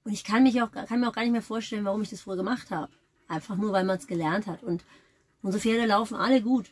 Und 0.05 0.13
ich 0.13 0.25
kann, 0.25 0.43
mich 0.43 0.61
auch, 0.63 0.71
kann 0.71 1.01
mir 1.01 1.09
auch 1.09 1.13
gar 1.13 1.23
nicht 1.23 1.33
mehr 1.33 1.43
vorstellen, 1.43 1.85
warum 1.85 2.03
ich 2.03 2.11
das 2.11 2.21
früher 2.23 2.37
gemacht 2.37 2.71
habe. 2.71 2.93
Einfach 3.29 3.57
nur, 3.57 3.73
weil 3.73 3.85
man 3.85 3.99
es 3.99 4.07
gelernt 4.07 4.47
hat. 4.47 4.63
Und 4.63 4.85
unsere 5.43 5.61
Pferde 5.61 5.87
laufen 5.87 6.17
alle 6.17 6.41
gut. 6.41 6.71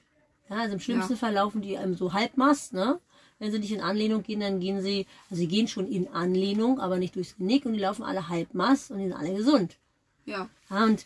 Ja, 0.48 0.56
also 0.56 0.74
im 0.74 0.80
schlimmsten 0.80 1.14
ja. 1.14 1.18
Fall 1.18 1.34
laufen 1.34 1.62
die 1.62 1.78
so 1.94 2.12
halbmast, 2.12 2.72
ne? 2.72 3.00
Wenn 3.38 3.50
sie 3.50 3.58
nicht 3.58 3.72
in 3.72 3.80
Anlehnung 3.80 4.22
gehen, 4.22 4.40
dann 4.40 4.60
gehen 4.60 4.80
sie, 4.80 5.06
also 5.28 5.40
sie 5.40 5.48
gehen 5.48 5.68
schon 5.68 5.86
in 5.86 6.08
Anlehnung, 6.08 6.78
aber 6.78 6.98
nicht 6.98 7.16
durchs 7.16 7.36
Genick 7.36 7.66
und 7.66 7.74
die 7.74 7.80
laufen 7.80 8.04
alle 8.04 8.28
halbmass 8.28 8.90
und 8.90 8.98
die 8.98 9.04
sind 9.04 9.12
alle 9.12 9.34
gesund. 9.34 9.76
Ja. 10.24 10.48
ja 10.70 10.84
und 10.84 11.04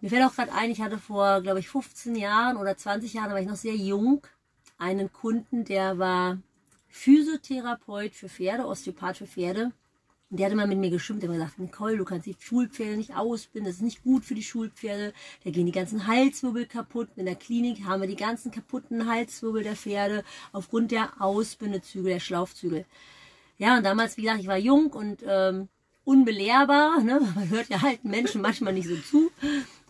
mir 0.00 0.08
fällt 0.08 0.24
auch 0.24 0.34
gerade 0.34 0.52
ein, 0.52 0.70
ich 0.70 0.80
hatte 0.80 0.98
vor, 0.98 1.42
glaube 1.42 1.60
ich, 1.60 1.68
15 1.68 2.16
Jahren 2.16 2.56
oder 2.56 2.76
20 2.76 3.12
Jahren, 3.12 3.28
da 3.28 3.34
war 3.34 3.42
ich 3.42 3.48
noch 3.48 3.56
sehr 3.56 3.76
jung, 3.76 4.26
einen 4.78 5.12
Kunden, 5.12 5.64
der 5.64 5.98
war 5.98 6.38
Physiotherapeut 6.88 8.14
für 8.14 8.28
Pferde, 8.28 8.66
Osteopath 8.66 9.18
für 9.18 9.26
Pferde. 9.26 9.72
Und 10.30 10.38
der 10.38 10.46
hatte 10.46 10.56
mal 10.56 10.68
mit 10.68 10.78
mir 10.78 10.90
geschimpft, 10.90 11.24
der 11.24 11.30
hat 11.30 11.36
gesagt, 11.36 11.58
Nicole, 11.58 11.96
du 11.96 12.04
kannst 12.04 12.24
die 12.24 12.36
Schulpferde 12.38 12.96
nicht 12.96 13.16
ausbinden, 13.16 13.66
das 13.66 13.76
ist 13.76 13.82
nicht 13.82 14.04
gut 14.04 14.24
für 14.24 14.36
die 14.36 14.44
Schulpferde, 14.44 15.12
da 15.42 15.50
gehen 15.50 15.66
die 15.66 15.72
ganzen 15.72 16.06
Halswirbel 16.06 16.66
kaputt. 16.66 17.08
In 17.16 17.26
der 17.26 17.34
Klinik 17.34 17.84
haben 17.84 18.00
wir 18.00 18.08
die 18.08 18.16
ganzen 18.16 18.52
kaputten 18.52 19.10
Halswirbel 19.10 19.64
der 19.64 19.74
Pferde 19.74 20.22
aufgrund 20.52 20.92
der 20.92 21.20
Ausbindezügel, 21.20 22.12
der 22.12 22.20
Schlaufzügel. 22.20 22.84
Ja, 23.58 23.76
und 23.76 23.84
damals, 23.84 24.16
wie 24.16 24.22
gesagt, 24.22 24.40
ich 24.40 24.46
war 24.46 24.56
jung 24.56 24.92
und 24.92 25.24
ähm, 25.26 25.68
unbelehrbar, 26.04 27.02
ne? 27.02 27.20
man 27.34 27.50
hört 27.50 27.68
ja 27.68 27.78
alten 27.78 28.08
Menschen 28.08 28.40
manchmal 28.40 28.72
nicht 28.72 28.88
so 28.88 28.96
zu, 28.96 29.32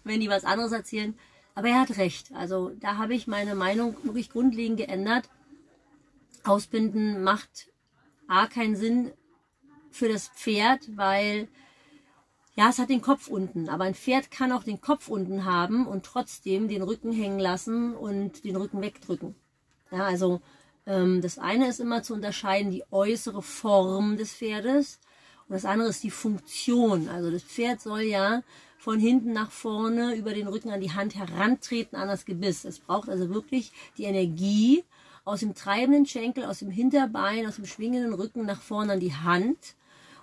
wenn 0.04 0.20
die 0.20 0.30
was 0.30 0.44
anderes 0.44 0.72
erzählen. 0.72 1.14
Aber 1.54 1.68
er 1.68 1.80
hat 1.80 1.98
recht. 1.98 2.32
Also 2.32 2.70
da 2.80 2.96
habe 2.96 3.14
ich 3.14 3.26
meine 3.26 3.54
Meinung 3.54 3.94
wirklich 4.04 4.30
grundlegend 4.30 4.78
geändert. 4.78 5.28
Ausbinden 6.44 7.22
macht 7.22 7.68
A 8.26 8.46
keinen 8.46 8.76
Sinn 8.76 9.12
für 9.90 10.08
das 10.08 10.28
Pferd, 10.28 10.96
weil 10.96 11.48
ja, 12.56 12.68
es 12.68 12.78
hat 12.78 12.90
den 12.90 13.00
Kopf 13.00 13.28
unten, 13.28 13.68
aber 13.68 13.84
ein 13.84 13.94
Pferd 13.94 14.30
kann 14.30 14.52
auch 14.52 14.64
den 14.64 14.80
Kopf 14.80 15.08
unten 15.08 15.44
haben 15.44 15.86
und 15.86 16.04
trotzdem 16.04 16.68
den 16.68 16.82
Rücken 16.82 17.12
hängen 17.12 17.38
lassen 17.38 17.94
und 17.94 18.44
den 18.44 18.56
Rücken 18.56 18.82
wegdrücken. 18.82 19.34
Ja, 19.90 20.04
also 20.04 20.40
ähm, 20.86 21.20
das 21.22 21.38
eine 21.38 21.68
ist 21.68 21.80
immer 21.80 22.02
zu 22.02 22.14
unterscheiden 22.14 22.70
die 22.70 22.84
äußere 22.90 23.42
Form 23.42 24.16
des 24.16 24.32
Pferdes 24.32 24.98
und 25.48 25.54
das 25.54 25.64
andere 25.64 25.88
ist 25.88 26.02
die 26.02 26.10
Funktion. 26.10 27.08
Also 27.08 27.30
das 27.30 27.42
Pferd 27.42 27.80
soll 27.80 28.02
ja 28.02 28.42
von 28.78 28.98
hinten 28.98 29.32
nach 29.32 29.50
vorne 29.50 30.14
über 30.14 30.32
den 30.32 30.48
Rücken 30.48 30.70
an 30.70 30.80
die 30.80 30.92
Hand 30.92 31.14
herantreten 31.14 31.96
an 31.96 32.08
das 32.08 32.24
Gebiss. 32.24 32.64
Es 32.64 32.78
braucht 32.78 33.08
also 33.08 33.28
wirklich 33.30 33.72
die 33.98 34.04
Energie 34.04 34.84
aus 35.24 35.40
dem 35.40 35.54
treibenden 35.54 36.06
Schenkel, 36.06 36.44
aus 36.44 36.60
dem 36.60 36.70
Hinterbein, 36.70 37.46
aus 37.46 37.56
dem 37.56 37.66
schwingenden 37.66 38.14
Rücken 38.14 38.46
nach 38.46 38.62
vorne 38.62 38.94
an 38.94 39.00
die 39.00 39.14
Hand. 39.14 39.74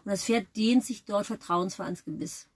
Und 0.08 0.12
das 0.12 0.24
Pferd 0.24 0.48
dehnt 0.56 0.86
sich 0.86 1.04
dort 1.04 1.26
vertrauensvoll 1.26 1.84
ans 1.84 2.06
Gebiss. 2.06 2.48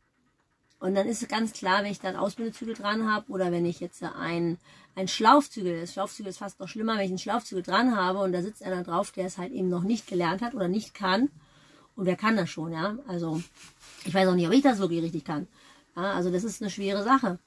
Und 0.79 0.95
dann 0.95 1.05
ist 1.05 1.21
es 1.21 1.27
ganz 1.27 1.51
klar, 1.51 1.83
wenn 1.83 1.91
ich 1.91 1.99
dann 1.99 2.15
Ausbindezügel 2.15 2.75
dran 2.75 3.11
habe 3.11 3.29
oder 3.29 3.51
wenn 3.51 3.65
ich 3.65 3.81
jetzt 3.81 4.01
ein, 4.03 4.57
ein 4.95 5.09
Schlaufzügel, 5.09 5.81
das 5.81 5.91
Schlaufzügel 5.91 6.29
ist 6.29 6.37
fast 6.37 6.61
noch 6.61 6.69
schlimmer, 6.69 6.93
wenn 6.93 7.03
ich 7.03 7.09
einen 7.09 7.17
Schlaufzügel 7.17 7.61
dran 7.61 7.93
habe 7.93 8.19
und 8.19 8.31
da 8.31 8.41
sitzt 8.41 8.63
einer 8.63 8.85
drauf, 8.85 9.11
der 9.11 9.25
es 9.25 9.37
halt 9.37 9.51
eben 9.51 9.67
noch 9.67 9.83
nicht 9.83 10.07
gelernt 10.07 10.41
hat 10.41 10.55
oder 10.55 10.69
nicht 10.69 10.93
kann. 10.93 11.27
Und 11.97 12.05
wer 12.05 12.15
kann 12.15 12.37
das 12.37 12.49
schon, 12.49 12.71
ja? 12.71 12.97
Also, 13.05 13.43
ich 14.05 14.13
weiß 14.13 14.29
auch 14.29 14.35
nicht, 14.35 14.47
ob 14.47 14.53
ich 14.53 14.61
das 14.61 14.79
wirklich 14.79 15.03
richtig 15.03 15.25
kann. 15.25 15.49
Ja, 15.97 16.13
also, 16.13 16.31
das 16.31 16.45
ist 16.45 16.61
eine 16.61 16.71
schwere 16.71 17.03
Sache. 17.03 17.37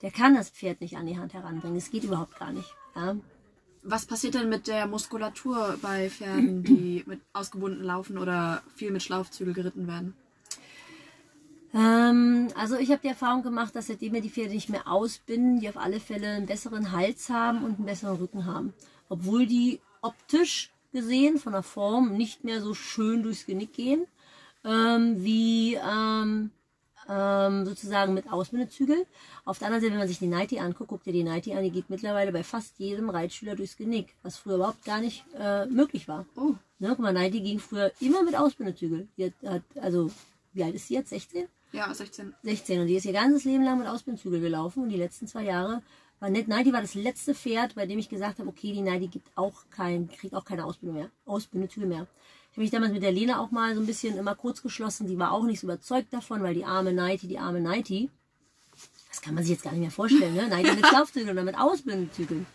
Der 0.00 0.10
kann 0.10 0.34
das 0.34 0.48
Pferd 0.48 0.80
nicht 0.80 0.96
an 0.96 1.04
die 1.04 1.18
Hand 1.18 1.34
heranbringen. 1.34 1.76
Das 1.76 1.90
geht 1.90 2.04
überhaupt 2.04 2.38
gar 2.38 2.50
nicht. 2.50 2.74
Ja? 2.96 3.14
Was 3.86 4.06
passiert 4.06 4.34
denn 4.34 4.48
mit 4.48 4.66
der 4.66 4.86
Muskulatur 4.86 5.78
bei 5.82 6.08
Pferden, 6.08 6.64
die 6.64 7.04
mit 7.06 7.20
ausgebunden 7.34 7.84
laufen 7.84 8.16
oder 8.16 8.62
viel 8.74 8.90
mit 8.90 9.02
Schlaufzügel 9.02 9.52
geritten 9.52 9.86
werden? 9.86 10.14
Ähm, 11.74 12.48
also 12.56 12.76
ich 12.76 12.90
habe 12.90 13.02
die 13.02 13.08
Erfahrung 13.08 13.42
gemacht, 13.42 13.76
dass 13.76 13.88
seitdem 13.88 14.14
wir 14.14 14.22
die 14.22 14.30
Pferde 14.30 14.54
nicht 14.54 14.70
mehr 14.70 14.88
ausbinden, 14.88 15.60
die 15.60 15.68
auf 15.68 15.76
alle 15.76 16.00
Fälle 16.00 16.28
einen 16.28 16.46
besseren 16.46 16.92
Hals 16.92 17.28
haben 17.28 17.64
und 17.64 17.76
einen 17.76 17.84
besseren 17.84 18.16
Rücken 18.16 18.46
haben. 18.46 18.72
Obwohl 19.08 19.46
die 19.46 19.80
optisch 20.00 20.70
gesehen 20.92 21.38
von 21.38 21.52
der 21.52 21.62
Form 21.62 22.16
nicht 22.16 22.44
mehr 22.44 22.62
so 22.62 22.72
schön 22.72 23.22
durchs 23.22 23.44
Genick 23.44 23.74
gehen, 23.74 24.06
ähm, 24.64 25.22
wie 25.22 25.74
ähm, 25.74 26.52
ähm, 27.08 27.64
sozusagen 27.64 28.14
mit 28.14 28.32
Ausbindezügel. 28.32 29.06
Auf 29.44 29.58
der 29.58 29.66
anderen 29.66 29.82
Seite, 29.82 29.92
wenn 29.92 29.98
man 29.98 30.08
sich 30.08 30.18
die 30.18 30.26
Nighty 30.26 30.58
anguckt, 30.58 30.90
guckt 30.90 31.06
ihr 31.06 31.12
die 31.12 31.24
Nighty 31.24 31.54
an, 31.54 31.62
die 31.62 31.70
geht 31.70 31.90
mittlerweile 31.90 32.32
bei 32.32 32.42
fast 32.42 32.78
jedem 32.78 33.10
Reitschüler 33.10 33.56
durchs 33.56 33.76
Genick, 33.76 34.14
was 34.22 34.38
früher 34.38 34.56
überhaupt 34.56 34.84
gar 34.84 35.00
nicht 35.00 35.24
äh, 35.38 35.66
möglich 35.66 36.08
war. 36.08 36.26
Oh. 36.36 36.54
Ne, 36.78 36.88
guck 36.88 36.98
mal, 36.98 37.12
Nighty 37.12 37.40
ging 37.40 37.58
früher 37.58 37.92
immer 38.00 38.22
mit 38.22 38.36
Ausbindezügel. 38.36 39.08
Die 39.16 39.26
hat, 39.26 39.32
hat, 39.44 39.62
also, 39.80 40.10
wie 40.52 40.64
alt 40.64 40.74
ist 40.74 40.88
sie 40.88 40.94
jetzt? 40.94 41.10
16? 41.10 41.46
Ja, 41.72 41.92
16. 41.92 42.34
16 42.42 42.80
und 42.80 42.86
die 42.86 42.94
ist 42.94 43.04
ihr 43.04 43.12
ganzes 43.12 43.44
Leben 43.44 43.64
lang 43.64 43.78
mit 43.78 43.88
Ausbindezügel 43.88 44.40
gelaufen 44.40 44.84
und 44.84 44.90
die 44.90 44.96
letzten 44.96 45.26
zwei 45.26 45.42
Jahre 45.42 45.82
war 46.20 46.30
nett. 46.30 46.46
Nighty 46.46 46.72
war 46.72 46.80
das 46.80 46.94
letzte 46.94 47.34
Pferd, 47.34 47.74
bei 47.74 47.86
dem 47.86 47.98
ich 47.98 48.08
gesagt 48.08 48.38
habe, 48.38 48.48
okay, 48.48 48.72
die 48.72 48.80
Nighty 48.80 49.08
gibt 49.08 49.28
auch 49.34 49.64
kein, 49.70 50.08
kriegt 50.08 50.34
auch 50.34 50.44
keine 50.44 50.64
Ausbildung 50.64 50.98
mehr, 50.98 51.10
Ausbindezügel 51.26 51.88
mehr. 51.88 52.06
Ich 52.54 52.56
habe 52.56 52.62
mich 52.62 52.70
damals 52.70 52.92
mit 52.92 53.02
der 53.02 53.10
Lena 53.10 53.40
auch 53.40 53.50
mal 53.50 53.74
so 53.74 53.80
ein 53.80 53.86
bisschen 53.86 54.16
immer 54.16 54.36
kurz 54.36 54.62
geschlossen. 54.62 55.08
Die 55.08 55.18
war 55.18 55.32
auch 55.32 55.42
nicht 55.42 55.58
so 55.58 55.66
überzeugt 55.66 56.12
davon, 56.12 56.40
weil 56.44 56.54
die 56.54 56.64
arme 56.64 56.92
Nighty, 56.92 57.26
die 57.26 57.40
arme 57.40 57.60
Nighty, 57.60 58.10
das 59.08 59.20
kann 59.20 59.34
man 59.34 59.42
sich 59.42 59.54
jetzt 59.54 59.64
gar 59.64 59.72
nicht 59.72 59.80
mehr 59.80 59.90
vorstellen, 59.90 60.34
ne? 60.34 60.46
Nighty 60.50 60.76
mit 60.76 60.86
Schlafzügeln 60.86 61.30
oder 61.30 61.42
mit 61.42 61.58
Ausbindezügeln. 61.58 62.46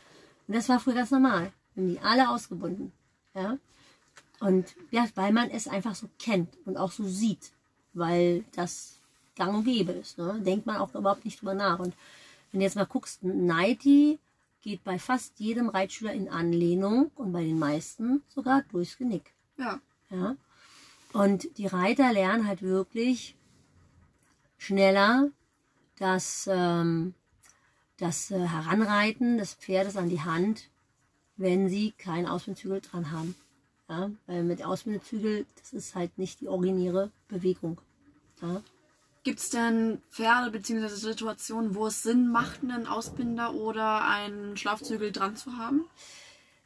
Und 0.47 0.55
das 0.55 0.69
war 0.69 0.79
früher 0.79 0.93
ganz 0.93 1.11
normal. 1.11 1.51
Wir 1.75 1.83
haben 1.83 1.89
die 1.89 1.99
alle 1.99 2.29
ausgebunden. 2.29 2.93
Ja? 3.35 3.57
Und 4.39 4.73
ja, 4.91 5.05
weil 5.15 5.33
man 5.33 5.49
es 5.49 5.67
einfach 5.67 5.95
so 5.95 6.07
kennt 6.17 6.57
und 6.63 6.77
auch 6.77 6.93
so 6.93 7.05
sieht, 7.05 7.51
weil 7.91 8.45
das 8.55 8.99
gang 9.35 9.53
und 9.53 9.65
gäbe 9.65 9.91
ist. 9.91 10.17
Ne? 10.17 10.39
Denkt 10.45 10.65
man 10.65 10.77
auch 10.77 10.95
überhaupt 10.95 11.25
nicht 11.25 11.41
drüber 11.41 11.55
nach. 11.55 11.79
Und 11.79 11.93
wenn 12.53 12.61
du 12.61 12.65
jetzt 12.65 12.77
mal 12.77 12.85
guckst, 12.85 13.21
Nighty 13.21 14.17
geht 14.61 14.85
bei 14.85 14.97
fast 14.97 15.37
jedem 15.41 15.67
Reitschüler 15.67 16.13
in 16.13 16.29
Anlehnung 16.29 17.11
und 17.15 17.33
bei 17.33 17.43
den 17.43 17.59
meisten 17.59 18.23
sogar 18.29 18.63
durchs 18.71 18.97
Genick. 18.97 19.33
Ja. 19.57 19.81
Ja? 20.09 20.35
Und 21.13 21.57
die 21.57 21.67
Reiter 21.67 22.13
lernen 22.13 22.47
halt 22.47 22.61
wirklich 22.61 23.35
schneller 24.57 25.29
das, 25.97 26.47
ähm, 26.51 27.13
das 27.97 28.31
äh, 28.31 28.39
Heranreiten 28.39 29.37
des 29.37 29.53
Pferdes 29.53 29.97
an 29.97 30.09
die 30.09 30.21
Hand, 30.21 30.69
wenn 31.37 31.69
sie 31.69 31.91
keinen 31.91 32.27
Ausbindezügel 32.27 32.81
dran 32.81 33.11
haben. 33.11 33.35
Ja? 33.89 34.11
Weil 34.27 34.43
mit 34.43 34.63
Ausbindezügel, 34.63 35.45
das 35.59 35.73
ist 35.73 35.95
halt 35.95 36.17
nicht 36.17 36.41
die 36.41 36.47
originäre 36.47 37.11
Bewegung. 37.27 37.79
Ja? 38.41 38.61
Gibt 39.23 39.39
es 39.39 39.49
denn 39.49 40.01
Pferde 40.09 40.51
bzw. 40.51 40.87
Situationen, 40.87 41.75
wo 41.75 41.87
es 41.87 42.03
Sinn 42.03 42.31
macht, 42.31 42.63
einen 42.63 42.87
Ausbinder 42.87 43.53
oder 43.53 44.05
einen 44.05 44.55
Schlafzügel 44.55 45.11
dran 45.11 45.35
zu 45.35 45.57
haben? 45.57 45.85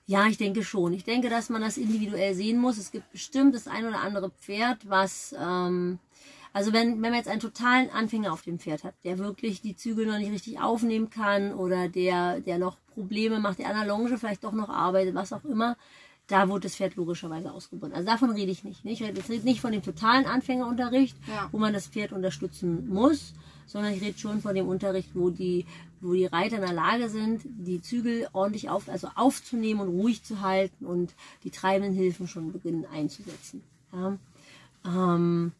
Ja, 0.06 0.28
ich 0.28 0.38
denke 0.38 0.64
schon. 0.64 0.94
Ich 0.94 1.04
denke, 1.06 1.30
dass 1.30 1.50
man 1.50 1.62
das 1.62 1.78
individuell 1.78 2.34
sehen 2.36 2.60
muss. 2.60 2.78
Es 2.78 2.92
gibt 2.92 3.12
bestimmt 3.12 3.56
das 3.56 3.68
ein 3.68 3.86
oder 3.86 4.02
andere 4.02 4.30
Pferd, 4.32 4.90
was, 4.90 5.34
ähm, 5.40 6.00
also 6.52 6.74
wenn, 6.74 6.94
wenn 7.02 7.12
man 7.12 7.16
jetzt 7.16 7.30
einen 7.30 7.40
totalen 7.40 7.90
Anfänger 7.90 8.34
auf 8.34 8.42
dem 8.42 8.60
Pferd 8.60 8.84
hat, 8.84 8.94
der 9.06 9.18
wirklich 9.18 9.62
die 9.62 9.76
Zügel 9.76 10.06
noch 10.06 10.18
nicht 10.18 10.32
richtig 10.32 10.60
aufnehmen 10.60 11.10
kann 11.10 11.54
oder 11.54 11.88
der, 11.88 12.42
der 12.42 12.58
noch 12.60 12.78
Probleme 12.94 13.40
macht, 13.40 13.60
der 13.60 13.70
an 13.70 13.78
der 13.78 13.86
Longe 13.88 14.18
vielleicht 14.18 14.44
doch 14.44 14.52
noch 14.52 14.70
arbeitet, 14.70 15.16
was 15.16 15.32
auch 15.34 15.46
immer, 15.46 15.78
da 16.28 16.48
wurde 16.50 16.62
das 16.68 16.76
Pferd 16.76 16.96
logischerweise 16.96 17.52
ausgebunden. 17.52 17.96
Also 17.98 18.08
davon 18.10 18.32
rede 18.32 18.52
ich 18.52 18.64
nicht. 18.64 18.86
Ich 18.86 19.02
rede 19.02 19.22
nicht 19.46 19.62
von 19.62 19.72
dem 19.72 19.82
totalen 19.84 20.26
Anfängerunterricht, 20.26 21.18
Ja. 21.28 21.50
wo 21.52 21.58
man 21.58 21.74
das 21.74 21.88
Pferd 21.88 22.12
unterstützen 22.12 22.88
muss, 22.88 23.34
sondern 23.66 23.94
ich 23.94 24.02
rede 24.02 24.18
schon 24.18 24.42
von 24.42 24.56
dem 24.56 24.68
Unterricht, 24.68 25.10
wo 25.14 25.30
die, 25.30 25.66
wo 26.02 26.14
die 26.14 26.26
Reiter 26.26 26.58
in 26.58 26.62
der 26.62 26.74
Lage 26.74 27.10
sind, 27.10 27.42
die 27.46 27.82
Zügel 27.82 28.28
ordentlich 28.34 28.70
auf, 28.70 28.90
also 28.90 29.08
aufzunehmen 29.16 29.82
und 29.82 29.90
ruhig 29.90 30.24
zu 30.24 30.42
halten 30.42 30.86
und 30.86 31.14
die 31.44 31.52
treibenden 31.52 31.94
Hilfen 31.94 32.28
schon 32.28 32.52
beginnen 32.52 32.86
einzusetzen. 32.92 33.64
Ja. 33.92 34.18
Ähm, 34.86 35.54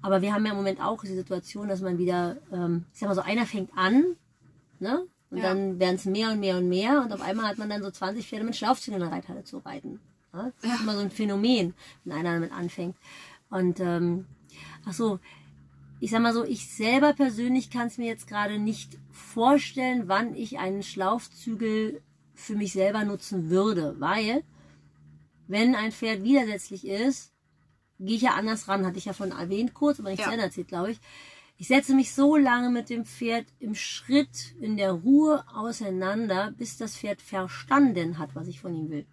aber 0.00 0.20
wir 0.20 0.34
haben 0.34 0.44
ja 0.44 0.50
im 0.50 0.56
Moment 0.56 0.80
auch 0.80 1.02
die 1.02 1.14
Situation, 1.14 1.68
dass 1.68 1.80
man 1.80 1.96
wieder, 1.98 2.36
ähm, 2.52 2.84
ich 2.92 2.98
sag 2.98 3.08
mal 3.08 3.14
so, 3.14 3.20
einer 3.20 3.46
fängt 3.46 3.70
an, 3.76 4.04
ne? 4.80 5.04
Und 5.30 5.38
Ja. 5.38 5.44
dann 5.44 5.78
werden 5.78 5.94
es 5.94 6.04
mehr 6.04 6.30
und 6.30 6.40
mehr 6.40 6.58
und 6.58 6.68
mehr 6.68 7.00
und 7.02 7.12
auf 7.12 7.22
einmal 7.22 7.46
hat 7.46 7.56
man 7.56 7.70
dann 7.70 7.82
so 7.82 7.90
20 7.90 8.26
Pferde 8.26 8.44
mit 8.44 8.54
Schlaufzügen 8.54 9.00
in 9.00 9.06
der 9.08 9.16
Reithalle 9.16 9.44
zu 9.44 9.58
reiten. 9.58 9.98
Ja? 10.34 10.52
Das 10.60 10.68
Ja. 10.70 10.74
ist 10.74 10.82
immer 10.82 10.94
so 10.94 11.00
ein 11.00 11.10
Phänomen, 11.10 11.72
wenn 12.04 12.16
einer 12.16 12.34
damit 12.34 12.52
anfängt. 12.52 12.96
Und 13.48 13.80
ähm, 13.80 14.26
ach 14.84 14.92
so, 14.92 15.20
ich 16.02 16.10
sag 16.10 16.20
mal 16.20 16.34
so, 16.34 16.42
ich 16.42 16.68
selber 16.68 17.12
persönlich 17.12 17.70
kann 17.70 17.86
es 17.86 17.96
mir 17.96 18.08
jetzt 18.08 18.26
gerade 18.26 18.58
nicht 18.58 18.98
vorstellen, 19.12 20.08
wann 20.08 20.34
ich 20.34 20.58
einen 20.58 20.82
Schlaufzügel 20.82 22.02
für 22.34 22.56
mich 22.56 22.72
selber 22.72 23.04
nutzen 23.04 23.50
würde, 23.50 23.94
weil 24.00 24.42
wenn 25.46 25.76
ein 25.76 25.92
Pferd 25.92 26.24
widersetzlich 26.24 26.88
ist, 26.88 27.32
gehe 28.00 28.16
ich 28.16 28.22
ja 28.22 28.32
anders 28.32 28.66
ran, 28.66 28.84
hatte 28.84 28.98
ich 28.98 29.04
ja 29.04 29.12
von 29.12 29.30
erwähnt 29.30 29.74
kurz, 29.74 30.00
aber 30.00 30.10
nicht 30.10 30.18
Ja. 30.18 30.32
Ende 30.32 30.42
erzählt, 30.42 30.66
glaube 30.66 30.90
ich. 30.90 30.98
Ich 31.56 31.68
setze 31.68 31.94
mich 31.94 32.12
so 32.12 32.36
lange 32.36 32.70
mit 32.70 32.90
dem 32.90 33.04
Pferd 33.04 33.46
im 33.60 33.76
Schritt, 33.76 34.56
in 34.60 34.76
der 34.76 34.90
Ruhe 34.90 35.44
auseinander, 35.54 36.52
bis 36.58 36.78
das 36.78 36.96
Pferd 36.96 37.22
verstanden 37.22 38.18
hat, 38.18 38.34
was 38.34 38.48
ich 38.48 38.58
von 38.58 38.74
ihm 38.74 38.90
will. 38.90 39.06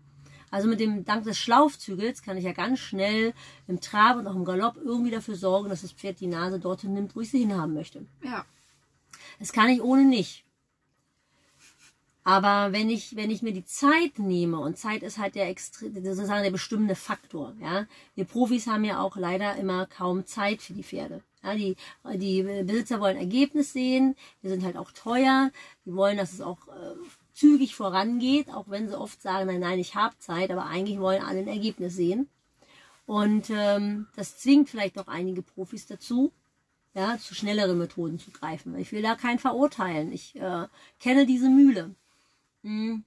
Also 0.51 0.67
mit 0.67 0.79
dem 0.79 1.05
Dank 1.05 1.23
des 1.23 1.37
Schlaufzügels 1.37 2.21
kann 2.21 2.37
ich 2.37 2.45
ja 2.45 2.53
ganz 2.53 2.79
schnell 2.79 3.33
im 3.67 3.81
Trab 3.81 4.17
und 4.17 4.27
auch 4.27 4.35
im 4.35 4.45
Galopp 4.45 4.77
irgendwie 4.77 5.11
dafür 5.11 5.35
sorgen, 5.35 5.69
dass 5.69 5.81
das 5.81 5.91
Pferd 5.91 6.19
die 6.19 6.27
Nase 6.27 6.59
dorthin 6.59 6.93
nimmt, 6.93 7.15
wo 7.15 7.21
ich 7.21 7.31
sie 7.31 7.39
hinhaben 7.39 7.73
möchte. 7.73 8.05
Ja. 8.23 8.45
Das 9.39 9.53
kann 9.53 9.69
ich 9.69 9.81
ohne 9.81 10.05
nicht. 10.05 10.45
Aber 12.23 12.73
wenn 12.73 12.89
ich, 12.89 13.15
wenn 13.15 13.31
ich 13.31 13.41
mir 13.41 13.53
die 13.53 13.65
Zeit 13.65 14.19
nehme, 14.19 14.59
und 14.59 14.77
Zeit 14.77 15.01
ist 15.01 15.17
halt 15.17 15.35
der 15.35 15.49
extre- 15.49 15.91
sozusagen 15.93 16.43
der 16.43 16.51
bestimmende 16.51 16.93
Faktor, 16.95 17.55
ja. 17.59 17.87
Wir 18.13 18.25
Profis 18.25 18.67
haben 18.67 18.83
ja 18.83 19.01
auch 19.01 19.15
leider 19.15 19.55
immer 19.55 19.87
kaum 19.87 20.25
Zeit 20.25 20.61
für 20.61 20.73
die 20.73 20.83
Pferde. 20.83 21.23
Ja, 21.41 21.55
die, 21.55 21.75
die 22.15 22.43
Besitzer 22.43 22.99
wollen 22.99 23.17
Ergebnis 23.17 23.71
sehen, 23.71 24.15
wir 24.41 24.49
sind 24.49 24.63
halt 24.63 24.75
auch 24.75 24.91
teuer, 24.91 25.51
die 25.85 25.95
wollen, 25.95 26.17
dass 26.17 26.33
es 26.33 26.41
auch 26.41 26.67
äh, 26.67 26.95
zügig 27.39 27.75
vorangeht, 27.75 28.49
auch 28.49 28.69
wenn 28.69 28.89
sie 28.89 28.99
oft 28.99 29.21
sagen, 29.21 29.47
nein, 29.47 29.61
nein, 29.61 29.79
ich 29.79 29.95
habe 29.95 30.17
Zeit, 30.19 30.51
aber 30.51 30.65
eigentlich 30.65 30.99
wollen 30.99 31.23
alle 31.23 31.39
ein 31.39 31.47
Ergebnis 31.47 31.95
sehen. 31.95 32.29
Und 33.05 33.49
ähm, 33.49 34.07
das 34.15 34.37
zwingt 34.37 34.69
vielleicht 34.69 34.99
auch 34.99 35.07
einige 35.07 35.41
Profis 35.41 35.87
dazu, 35.87 36.31
ja, 36.93 37.17
zu 37.17 37.33
schnelleren 37.33 37.77
Methoden 37.77 38.19
zu 38.19 38.31
greifen. 38.31 38.77
Ich 38.77 38.91
will 38.91 39.01
da 39.01 39.15
keinen 39.15 39.39
verurteilen. 39.39 40.11
Ich 40.11 40.35
äh, 40.35 40.67
kenne 40.99 41.25
diese 41.25 41.49
Mühle. 41.49 41.95
Mm. 42.63 42.99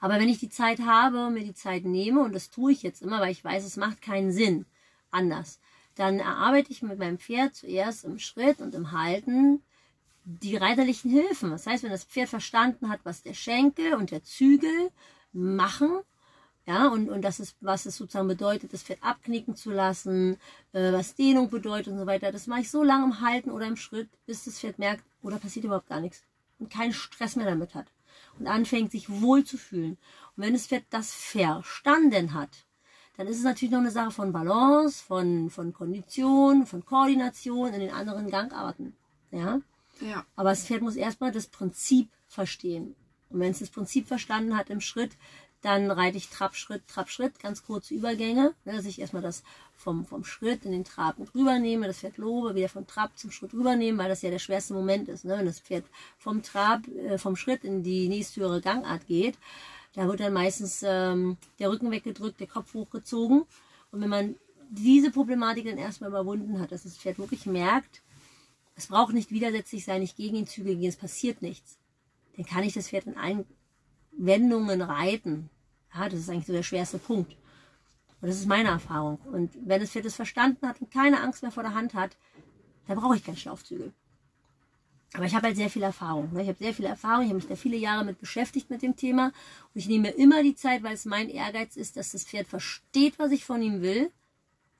Aber 0.00 0.14
wenn 0.14 0.28
ich 0.28 0.38
die 0.38 0.48
Zeit 0.48 0.80
habe, 0.80 1.30
mir 1.30 1.44
die 1.44 1.54
Zeit 1.54 1.84
nehme, 1.84 2.20
und 2.20 2.34
das 2.34 2.50
tue 2.50 2.72
ich 2.72 2.82
jetzt 2.82 3.02
immer, 3.02 3.20
weil 3.20 3.32
ich 3.32 3.44
weiß, 3.44 3.64
es 3.64 3.76
macht 3.76 4.02
keinen 4.02 4.32
Sinn 4.32 4.66
anders, 5.10 5.60
dann 5.94 6.18
erarbeite 6.18 6.72
ich 6.72 6.82
mit 6.82 6.98
meinem 6.98 7.18
Pferd 7.18 7.54
zuerst 7.54 8.04
im 8.04 8.18
Schritt 8.18 8.60
und 8.60 8.74
im 8.74 8.92
Halten 8.92 9.62
die 10.24 10.56
reiterlichen 10.56 11.10
Hilfen. 11.10 11.50
Das 11.50 11.66
heißt, 11.66 11.82
wenn 11.82 11.90
das 11.90 12.04
Pferd 12.04 12.28
verstanden 12.28 12.88
hat, 12.88 13.00
was 13.04 13.22
der 13.22 13.34
Schenkel 13.34 13.94
und 13.94 14.10
der 14.10 14.22
Zügel 14.24 14.90
machen, 15.32 16.00
Ja, 16.66 16.88
und, 16.88 17.08
und 17.08 17.22
das 17.22 17.40
ist, 17.40 17.56
was 17.60 17.86
es 17.86 17.96
sozusagen 17.96 18.28
bedeutet, 18.28 18.72
das 18.72 18.82
Pferd 18.82 19.02
abknicken 19.02 19.56
zu 19.56 19.70
lassen, 19.72 20.36
äh, 20.72 20.92
was 20.92 21.14
Dehnung 21.16 21.48
bedeutet 21.50 21.88
und 21.88 21.98
so 21.98 22.06
weiter. 22.06 22.30
Das 22.30 22.46
mache 22.46 22.60
ich 22.60 22.70
so 22.70 22.84
lange 22.84 23.06
im 23.06 23.20
Halten 23.20 23.50
oder 23.50 23.66
im 23.66 23.76
Schritt, 23.76 24.08
bis 24.26 24.44
das 24.44 24.60
Pferd 24.60 24.78
merkt, 24.78 25.02
oder 25.22 25.36
oh, 25.36 25.38
passiert 25.40 25.64
überhaupt 25.64 25.88
gar 25.88 26.00
nichts. 26.00 26.22
Und 26.58 26.70
keinen 26.70 26.92
Stress 26.92 27.34
mehr 27.36 27.46
damit 27.46 27.74
hat. 27.74 27.86
Und 28.38 28.46
anfängt, 28.46 28.92
sich 28.92 29.08
wohl 29.08 29.42
zu 29.44 29.56
fühlen. 29.56 29.96
Und 30.36 30.44
wenn 30.44 30.52
das 30.52 30.66
Pferd 30.66 30.84
das 30.90 31.12
verstanden 31.12 32.34
hat, 32.34 32.50
dann 33.16 33.26
ist 33.26 33.38
es 33.38 33.44
natürlich 33.44 33.72
noch 33.72 33.80
eine 33.80 33.90
Sache 33.90 34.12
von 34.12 34.32
Balance, 34.32 35.02
von, 35.02 35.50
von 35.50 35.72
Kondition, 35.72 36.66
von 36.66 36.84
Koordination 36.84 37.72
in 37.74 37.80
den 37.80 37.90
anderen 37.90 38.30
Gangarten. 38.30 38.94
Ja? 39.30 39.60
Ja. 40.00 40.24
Aber 40.36 40.50
das 40.50 40.64
Pferd 40.64 40.82
muss 40.82 40.96
erstmal 40.96 41.32
das 41.32 41.46
Prinzip 41.46 42.08
verstehen. 42.28 42.94
Und 43.30 43.40
wenn 43.40 43.52
es 43.52 43.60
das 43.60 43.70
Prinzip 43.70 44.08
verstanden 44.08 44.56
hat 44.56 44.70
im 44.70 44.80
Schritt, 44.80 45.12
dann 45.62 45.90
reite 45.90 46.16
ich 46.16 46.30
Trab, 46.30 46.56
Schritt, 46.56 46.88
Trab, 46.88 47.10
Schritt, 47.10 47.38
ganz 47.38 47.64
kurze 47.64 47.94
Übergänge, 47.94 48.54
ne, 48.64 48.72
dass 48.72 48.86
ich 48.86 48.98
erstmal 48.98 49.22
das 49.22 49.42
vom, 49.76 50.06
vom 50.06 50.24
Schritt 50.24 50.64
in 50.64 50.72
den 50.72 50.84
Trab 50.84 51.18
mit 51.18 51.34
rübernehme, 51.34 51.86
das 51.86 51.98
Pferd 51.98 52.16
lobe, 52.16 52.54
wieder 52.54 52.68
vom 52.68 52.86
Trab 52.86 53.16
zum 53.18 53.30
Schritt 53.30 53.52
rübernehmen, 53.52 53.98
weil 53.98 54.08
das 54.08 54.22
ja 54.22 54.30
der 54.30 54.38
schwerste 54.38 54.74
Moment 54.74 55.08
ist. 55.08 55.24
Ne? 55.24 55.36
Wenn 55.38 55.46
das 55.46 55.60
Pferd 55.60 55.84
vom 56.18 56.42
Trab, 56.42 56.86
äh, 56.88 57.18
vom 57.18 57.36
Schritt 57.36 57.64
in 57.64 57.82
die 57.82 58.08
nächsthöhere 58.08 58.60
Gangart 58.60 59.06
geht, 59.06 59.36
da 59.94 60.06
wird 60.06 60.20
dann 60.20 60.32
meistens 60.32 60.82
ähm, 60.86 61.36
der 61.58 61.70
Rücken 61.70 61.90
weggedrückt, 61.90 62.40
der 62.40 62.46
Kopf 62.46 62.74
hochgezogen. 62.74 63.44
Und 63.90 64.00
wenn 64.00 64.08
man 64.08 64.36
diese 64.70 65.10
Problematik 65.10 65.66
dann 65.66 65.78
erstmal 65.78 66.10
überwunden 66.10 66.60
hat, 66.60 66.72
dass 66.72 66.84
das 66.84 66.96
Pferd 66.96 67.18
wirklich 67.18 67.44
merkt, 67.46 68.02
es 68.80 68.86
braucht 68.86 69.12
nicht 69.12 69.30
widersetzlich 69.30 69.84
sein, 69.84 70.00
nicht 70.00 70.16
gegen 70.16 70.36
den 70.36 70.46
Zügel 70.46 70.76
gehen, 70.76 70.88
es 70.88 70.96
passiert 70.96 71.42
nichts, 71.42 71.78
dann 72.36 72.46
kann 72.46 72.64
ich 72.64 72.72
das 72.72 72.88
Pferd 72.88 73.06
in 73.06 73.16
allen 73.16 73.44
Wendungen 74.12 74.80
reiten. 74.80 75.50
Ja, 75.94 76.08
das 76.08 76.20
ist 76.20 76.30
eigentlich 76.30 76.46
so 76.46 76.54
der 76.54 76.62
schwerste 76.62 76.98
Punkt. 76.98 77.32
Und 78.20 78.28
das 78.28 78.36
ist 78.36 78.46
meine 78.46 78.70
Erfahrung. 78.70 79.18
Und 79.32 79.50
wenn 79.66 79.80
das 79.80 79.90
Pferd 79.90 80.06
es 80.06 80.14
verstanden 80.14 80.66
hat 80.66 80.80
und 80.80 80.90
keine 80.90 81.20
Angst 81.20 81.42
mehr 81.42 81.52
vor 81.52 81.62
der 81.62 81.74
Hand 81.74 81.92
hat, 81.92 82.16
dann 82.86 82.98
brauche 82.98 83.16
ich 83.16 83.24
keinen 83.24 83.36
Schlaufzügel. 83.36 83.92
Aber 85.12 85.26
ich 85.26 85.34
habe 85.34 85.48
halt 85.48 85.56
sehr 85.56 85.68
viel 85.68 85.82
Erfahrung. 85.82 86.32
Ne? 86.32 86.42
Ich 86.42 86.48
habe 86.48 86.58
sehr 86.58 86.72
viel 86.72 86.86
Erfahrung, 86.86 87.22
ich 87.22 87.28
habe 87.28 87.36
mich 87.36 87.48
da 87.48 87.56
viele 87.56 87.76
Jahre 87.76 88.04
mit 88.04 88.18
beschäftigt 88.18 88.70
mit 88.70 88.80
dem 88.80 88.96
Thema. 88.96 89.26
Und 89.74 89.80
ich 89.80 89.88
nehme 89.88 90.08
mir 90.08 90.14
immer 90.16 90.42
die 90.42 90.54
Zeit, 90.54 90.82
weil 90.82 90.94
es 90.94 91.04
mein 91.04 91.28
Ehrgeiz 91.28 91.76
ist, 91.76 91.96
dass 91.96 92.12
das 92.12 92.24
Pferd 92.24 92.46
versteht, 92.46 93.18
was 93.18 93.32
ich 93.32 93.44
von 93.44 93.60
ihm 93.60 93.82
will. 93.82 94.10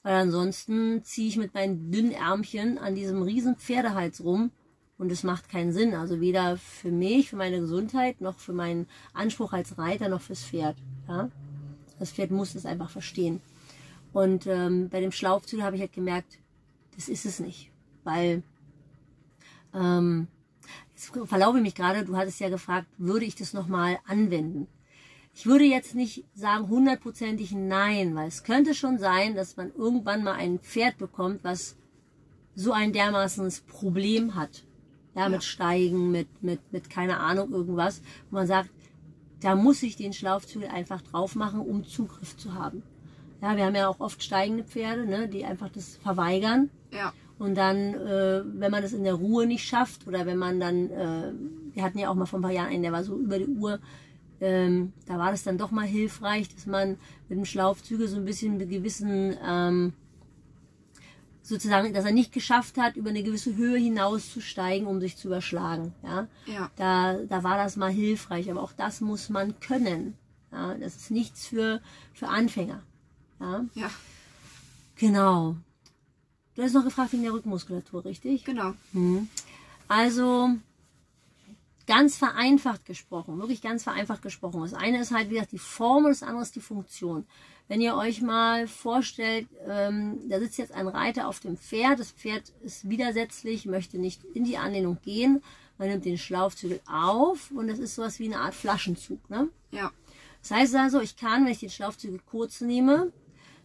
Weil 0.03 0.15
ansonsten 0.15 1.05
ziehe 1.05 1.29
ich 1.29 1.37
mit 1.37 1.55
meinen 1.55 1.91
dünnen 1.91 2.13
Ärmchen 2.13 2.79
an 2.79 2.95
diesem 2.95 3.23
riesen 3.23 3.57
Pferdehals 3.57 4.25
rum 4.25 4.51
und 4.97 5.13
es 5.13 5.25
macht 5.25 5.49
keinen 5.49 5.73
Sinn. 5.73 5.95
Also 5.95 6.21
weder 6.21 6.57
für 6.57 6.91
mich, 6.91 7.31
für 7.31 7.37
meine 7.37 7.61
Gesundheit, 7.61 8.21
noch 8.21 8.39
für 8.39 8.53
meinen 8.53 8.87
Anspruch 9.13 9.53
als 9.53 9.79
Reiter, 9.79 10.09
noch 10.09 10.23
fürs 10.23 10.45
Pferd. 10.45 10.77
Ja? 11.09 11.31
Das 11.99 12.13
Pferd 12.13 12.31
muss 12.31 12.55
es 12.55 12.67
einfach 12.67 12.91
verstehen. 12.91 13.41
Und 14.13 14.47
ähm, 14.47 14.89
bei 14.89 15.01
dem 15.01 15.13
Schlaufzügel 15.13 15.65
habe 15.65 15.77
ich 15.77 15.83
halt 15.83 15.93
gemerkt, 15.93 16.39
das 16.97 17.09
ist 17.09 17.27
es 17.27 17.41
nicht. 17.41 17.71
Weil, 18.03 18.43
ähm, 19.75 20.27
jetzt 20.95 21.13
verlaufe 21.29 21.59
ich 21.59 21.63
mich 21.63 21.75
gerade, 21.75 22.05
du 22.05 22.17
hattest 22.17 22.41
ja 22.41 22.49
gefragt, 22.49 22.87
würde 22.99 23.27
ich 23.27 23.37
das 23.37 23.53
nochmal 23.53 23.99
anwenden? 24.07 24.67
Ich 25.41 25.47
würde 25.47 25.65
jetzt 25.65 25.95
nicht 25.95 26.27
sagen 26.35 26.69
hundertprozentig 26.69 27.53
nein, 27.53 28.15
weil 28.15 28.29
es 28.29 28.43
könnte 28.43 28.75
schon 28.75 28.99
sein, 28.99 29.35
dass 29.35 29.57
man 29.57 29.73
irgendwann 29.75 30.23
mal 30.23 30.35
ein 30.35 30.59
Pferd 30.59 30.99
bekommt, 30.99 31.45
was 31.45 31.77
so 32.55 32.73
ein 32.73 32.93
dermaßenes 32.93 33.63
Problem 33.63 34.35
hat 34.35 34.65
ja, 35.15 35.31
mit 35.31 35.43
Steigen, 35.43 36.11
mit, 36.11 36.29
mit, 36.43 36.61
mit 36.75 36.91
keine 36.91 37.21
Ahnung 37.21 37.53
irgendwas, 37.53 38.03
wo 38.29 38.37
man 38.37 38.47
sagt, 38.47 38.69
da 39.41 39.57
muss 39.57 39.83
ich 39.83 39.97
den 39.97 40.13
Schlaufzügel 40.13 40.69
einfach 40.69 41.01
drauf 41.01 41.35
machen, 41.37 41.61
um 41.61 41.87
Zugriff 41.87 42.37
zu 42.37 42.53
haben. 42.53 42.83
Ja, 43.41 43.57
wir 43.57 43.65
haben 43.65 43.75
ja 43.75 43.89
auch 43.89 44.01
oft 44.01 44.23
steigende 44.23 44.65
Pferde, 44.65 45.07
ne, 45.07 45.27
die 45.27 45.47
einfach 45.47 45.71
das 45.71 45.97
verweigern. 45.97 46.69
Ja. 46.93 47.15
Und 47.39 47.55
dann, 47.55 47.95
äh, 47.95 48.43
wenn 48.45 48.71
man 48.71 48.83
das 48.83 48.93
in 48.93 49.05
der 49.05 49.15
Ruhe 49.15 49.47
nicht 49.47 49.65
schafft 49.67 50.07
oder 50.07 50.27
wenn 50.27 50.37
man 50.37 50.61
dann, 50.61 50.91
äh, 50.91 51.33
wir 51.73 51.83
hatten 51.83 51.99
ja 51.99 52.11
auch 52.11 52.15
mal 52.15 52.27
vor 52.27 52.41
ein 52.41 52.43
paar 52.43 52.53
Jahren 52.53 52.69
einen, 52.69 52.83
der 52.83 52.93
war 52.93 53.05
so 53.05 53.17
über 53.17 53.39
die 53.39 53.47
Uhr, 53.47 53.81
ähm, 54.41 54.93
da 55.07 55.19
war 55.19 55.31
das 55.31 55.43
dann 55.43 55.59
doch 55.59 55.71
mal 55.71 55.87
hilfreich, 55.87 56.49
dass 56.55 56.67
man 56.67 56.99
mit 57.29 57.39
dem 57.39 57.45
Schlaufzügel 57.45 58.09
so 58.09 58.17
ein 58.17 58.25
bisschen 58.25 58.57
mit 58.57 58.71
gewissen 58.71 59.37
ähm, 59.45 59.93
sozusagen, 61.43 61.93
dass 61.93 62.05
er 62.05 62.13
nicht 62.13 62.33
geschafft 62.33 62.79
hat, 62.79 62.97
über 62.97 63.11
eine 63.11 63.23
gewisse 63.23 63.57
Höhe 63.57 63.77
hinauszusteigen, 63.77 64.87
um 64.87 65.01
sich 65.01 65.17
zu 65.17 65.29
überschlagen. 65.29 65.93
Ja? 66.03 66.29
Ja. 66.47 66.71
Da, 66.77 67.15
da 67.15 67.43
war 67.43 67.59
das 67.59 67.77
mal 67.77 67.91
hilfreich, 67.91 68.51
aber 68.51 68.63
auch 68.63 68.73
das 68.73 69.01
muss 69.01 69.29
man 69.29 69.59
können. 69.61 70.17
Ja? 70.53 70.75
Das 70.75 70.97
ist 70.97 71.11
nichts 71.11 71.47
für, 71.47 71.83
für 72.15 72.29
Anfänger. 72.29 72.83
Ja? 73.41 73.65
Ja. 73.75 73.91
Genau. 74.97 75.57
Du 76.55 76.63
hast 76.63 76.73
noch 76.73 76.85
gefragt 76.85 77.13
wegen 77.13 77.23
der 77.23 77.33
Rückenmuskulatur, 77.33 78.05
richtig? 78.05 78.45
Genau. 78.45 78.75
Hm. 78.93 79.29
Also, 79.89 80.51
ganz 81.91 82.17
vereinfacht 82.17 82.85
gesprochen, 82.85 83.41
wirklich 83.41 83.63
ganz 83.63 83.83
vereinfacht 83.83 84.23
gesprochen. 84.23 84.61
Das 84.61 84.75
eine 84.75 85.01
ist 85.01 85.11
halt, 85.11 85.29
wie 85.29 85.35
gesagt, 85.35 85.51
die 85.51 85.59
Form 85.59 86.05
und 86.05 86.13
das 86.13 86.23
andere 86.23 86.43
ist 86.43 86.55
die 86.55 86.61
Funktion. 86.61 87.27
Wenn 87.67 87.81
ihr 87.81 87.97
euch 87.97 88.23
mal 88.23 88.69
vorstellt, 88.69 89.49
ähm, 89.67 90.21
da 90.29 90.39
sitzt 90.39 90.59
jetzt 90.59 90.71
ein 90.71 90.87
Reiter 90.87 91.27
auf 91.27 91.41
dem 91.41 91.57
Pferd, 91.57 91.99
das 91.99 92.13
Pferd 92.13 92.53
ist 92.63 92.89
widersetzlich, 92.89 93.67
möchte 93.67 93.99
nicht 93.99 94.23
in 94.35 94.45
die 94.45 94.57
Anlehnung 94.57 94.99
gehen, 95.03 95.43
man 95.79 95.89
nimmt 95.89 96.05
den 96.05 96.17
Schlaufzügel 96.17 96.81
auf 96.87 97.51
und 97.51 97.67
das 97.67 97.81
ist 97.81 97.97
sowas 97.97 98.21
wie 98.21 98.27
eine 98.27 98.39
Art 98.39 98.55
Flaschenzug. 98.55 99.29
Ne? 99.29 99.49
Ja. 99.73 99.91
Das 100.43 100.53
heißt 100.53 100.77
also, 100.77 101.01
ich 101.01 101.17
kann, 101.17 101.45
wenn 101.45 101.51
ich 101.51 101.59
den 101.59 101.71
Schlaufzügel 101.71 102.21
kurz 102.31 102.61
nehme, 102.61 103.13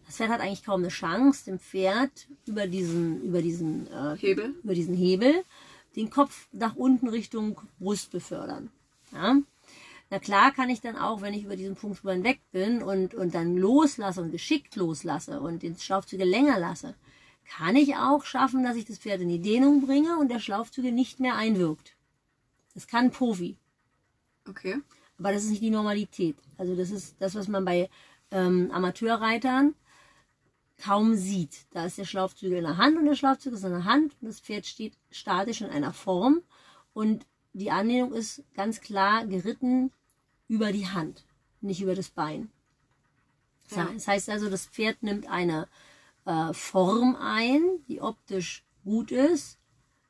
das 0.04 0.16
Pferd 0.16 0.30
hat 0.30 0.40
eigentlich 0.40 0.64
kaum 0.64 0.80
eine 0.80 0.88
Chance, 0.88 1.44
dem 1.44 1.60
Pferd 1.60 2.26
über 2.44 2.66
diesen, 2.66 3.22
über 3.22 3.40
diesen 3.40 3.86
äh, 3.86 4.16
Hebel. 4.16 4.56
über 4.64 4.74
diesen 4.74 4.96
Hebel 4.96 5.44
den 5.96 6.10
Kopf 6.10 6.48
nach 6.52 6.76
unten 6.76 7.08
Richtung 7.08 7.58
Brust 7.78 8.12
befördern. 8.12 8.70
Ja? 9.12 9.36
Na 10.10 10.18
klar 10.20 10.52
kann 10.52 10.70
ich 10.70 10.80
dann 10.80 10.96
auch, 10.96 11.20
wenn 11.20 11.34
ich 11.34 11.44
über 11.44 11.56
diesen 11.56 11.74
Punkt 11.74 12.00
drüber 12.00 12.12
hinweg 12.12 12.40
bin 12.52 12.82
und, 12.82 13.14
und 13.14 13.34
dann 13.34 13.56
loslasse 13.56 14.22
und 14.22 14.30
geschickt 14.30 14.76
loslasse 14.76 15.40
und 15.40 15.62
den 15.62 15.76
Schlaufzügel 15.76 16.28
länger 16.28 16.60
lasse, 16.60 16.94
kann 17.48 17.76
ich 17.76 17.96
auch 17.96 18.24
schaffen, 18.24 18.62
dass 18.62 18.76
ich 18.76 18.84
das 18.84 18.98
Pferd 18.98 19.20
in 19.20 19.28
die 19.28 19.40
Dehnung 19.40 19.84
bringe 19.84 20.18
und 20.18 20.28
der 20.30 20.40
Schlaufzügel 20.40 20.92
nicht 20.92 21.18
mehr 21.18 21.36
einwirkt. 21.36 21.96
Das 22.74 22.86
kann 22.86 23.10
Profi. 23.10 23.56
Okay. 24.48 24.76
Aber 25.18 25.32
das 25.32 25.44
ist 25.44 25.50
nicht 25.50 25.62
die 25.62 25.70
Normalität. 25.70 26.36
Also 26.58 26.76
das 26.76 26.90
ist 26.90 27.16
das, 27.18 27.34
was 27.34 27.48
man 27.48 27.64
bei 27.64 27.88
ähm, 28.30 28.70
Amateurreitern 28.70 29.74
kaum 30.78 31.16
sieht. 31.16 31.66
Da 31.70 31.86
ist 31.86 31.98
der 31.98 32.04
Schlaufzügel 32.04 32.58
in 32.58 32.64
der 32.64 32.76
Hand 32.76 32.96
und 32.96 33.06
der 33.06 33.14
Schlaufzügel 33.14 33.58
ist 33.58 33.64
in 33.64 33.72
der 33.72 33.84
Hand 33.84 34.14
und 34.20 34.28
das 34.28 34.40
Pferd 34.40 34.66
steht 34.66 34.94
statisch 35.10 35.60
in 35.60 35.70
einer 35.70 35.92
Form 35.92 36.42
und 36.92 37.26
die 37.52 37.70
Anlehnung 37.70 38.12
ist 38.12 38.42
ganz 38.54 38.80
klar 38.80 39.26
geritten 39.26 39.90
über 40.48 40.72
die 40.72 40.88
Hand, 40.88 41.24
nicht 41.60 41.80
über 41.80 41.94
das 41.94 42.10
Bein. 42.10 42.50
Ja. 43.70 43.88
Das 43.92 44.06
heißt 44.06 44.28
also, 44.28 44.50
das 44.50 44.66
Pferd 44.66 45.02
nimmt 45.02 45.28
eine 45.28 45.66
äh, 46.24 46.52
Form 46.52 47.16
ein, 47.16 47.62
die 47.88 48.00
optisch 48.00 48.64
gut 48.84 49.10
ist, 49.10 49.58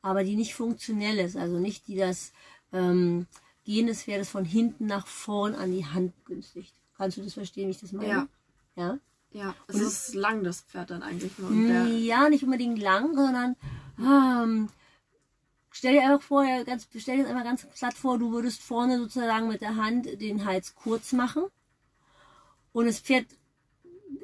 aber 0.01 0.23
die 0.23 0.35
nicht 0.35 0.53
funktionell 0.53 1.17
ist. 1.19 1.37
Also 1.37 1.57
nicht 1.57 1.87
die 1.87 1.95
das 1.95 2.33
ähm, 2.71 3.27
Gehen 3.63 3.87
des 3.87 4.03
Pferdes 4.03 4.29
von 4.29 4.45
hinten 4.45 4.85
nach 4.85 5.07
vorn 5.07 5.55
an 5.55 5.71
die 5.71 5.85
Hand 5.85 6.13
günstigt. 6.25 6.73
Kannst 6.97 7.17
du 7.17 7.21
das 7.21 7.33
verstehen, 7.33 7.67
wie 7.67 7.71
ich 7.71 7.79
das 7.79 7.91
meine? 7.91 8.09
Ja. 8.09 8.27
Ja? 8.75 8.99
Ja, 9.37 9.53
es 9.67 9.75
ist 9.75 10.15
lang, 10.15 10.43
das 10.43 10.61
Pferd 10.61 10.89
dann 10.89 11.03
eigentlich 11.03 11.37
nur. 11.37 11.51
Ja, 11.51 12.27
nicht 12.27 12.43
unbedingt 12.43 12.79
lang, 12.79 13.13
sondern 13.13 13.55
ähm, 13.99 14.69
stell 15.69 15.93
dir 15.93 16.01
einfach 16.01 16.23
vor, 16.25 16.43
ja, 16.43 16.63
ganz, 16.63 16.87
stell 16.97 17.17
dir 17.17 17.27
einmal 17.27 17.43
ganz 17.43 17.63
platt 17.67 17.93
vor, 17.93 18.17
du 18.17 18.31
würdest 18.31 18.63
vorne 18.63 18.97
sozusagen 18.97 19.47
mit 19.47 19.61
der 19.61 19.75
Hand 19.75 20.19
den 20.19 20.43
Hals 20.45 20.73
kurz 20.73 21.13
machen 21.13 21.43
und 22.73 22.87
das 22.87 22.99
Pferd 22.99 23.27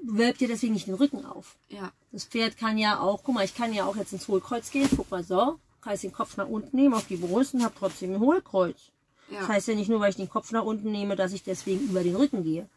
wölbt 0.01 0.41
dir 0.41 0.47
deswegen 0.47 0.73
nicht 0.73 0.87
den 0.87 0.95
Rücken 0.95 1.25
auf. 1.25 1.57
ja, 1.69 1.91
Das 2.11 2.25
Pferd 2.25 2.57
kann 2.57 2.79
ja 2.79 2.99
auch, 2.99 3.23
guck 3.23 3.35
mal, 3.35 3.45
ich 3.45 3.53
kann 3.53 3.71
ja 3.71 3.85
auch 3.85 3.95
jetzt 3.95 4.13
ins 4.13 4.27
Hohlkreuz 4.27 4.71
gehen, 4.71 4.89
guck 4.95 5.11
mal 5.11 5.23
so, 5.23 5.59
kann 5.81 5.93
ich 5.93 6.01
den 6.01 6.11
Kopf 6.11 6.37
nach 6.37 6.47
unten 6.47 6.75
nehmen 6.75 6.95
auf 6.95 7.05
die 7.05 7.17
Brust 7.17 7.53
und 7.53 7.63
habe 7.63 7.75
trotzdem 7.77 8.15
ein 8.15 8.19
Hohlkreuz. 8.19 8.89
Das 9.29 9.41
ja, 9.41 9.47
heißt 9.47 9.67
ja 9.67 9.75
nicht 9.75 9.89
nur, 9.89 9.99
weil 9.99 10.09
ich 10.09 10.15
den 10.15 10.29
Kopf 10.29 10.51
nach 10.51 10.63
unten 10.63 10.91
nehme, 10.91 11.15
dass 11.15 11.33
ich 11.33 11.43
deswegen 11.43 11.81
über 11.81 12.01
den 12.01 12.15
Rücken 12.15 12.43
gehe. 12.43 12.67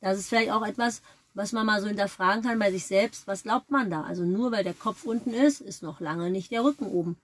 Das 0.00 0.18
ist 0.18 0.28
vielleicht 0.28 0.50
auch 0.50 0.64
etwas, 0.66 1.02
was 1.34 1.52
man 1.52 1.66
mal 1.66 1.80
so 1.80 1.88
hinterfragen 1.88 2.42
kann 2.42 2.58
bei 2.58 2.70
sich 2.70 2.86
selbst. 2.86 3.26
Was 3.26 3.42
glaubt 3.42 3.70
man 3.70 3.90
da? 3.90 4.02
Also 4.02 4.24
nur 4.24 4.52
weil 4.52 4.64
der 4.64 4.74
Kopf 4.74 5.04
unten 5.04 5.34
ist, 5.34 5.60
ist 5.60 5.82
noch 5.82 6.00
lange 6.00 6.30
nicht 6.30 6.50
der 6.52 6.64
Rücken 6.64 6.86
oben. 6.86 7.16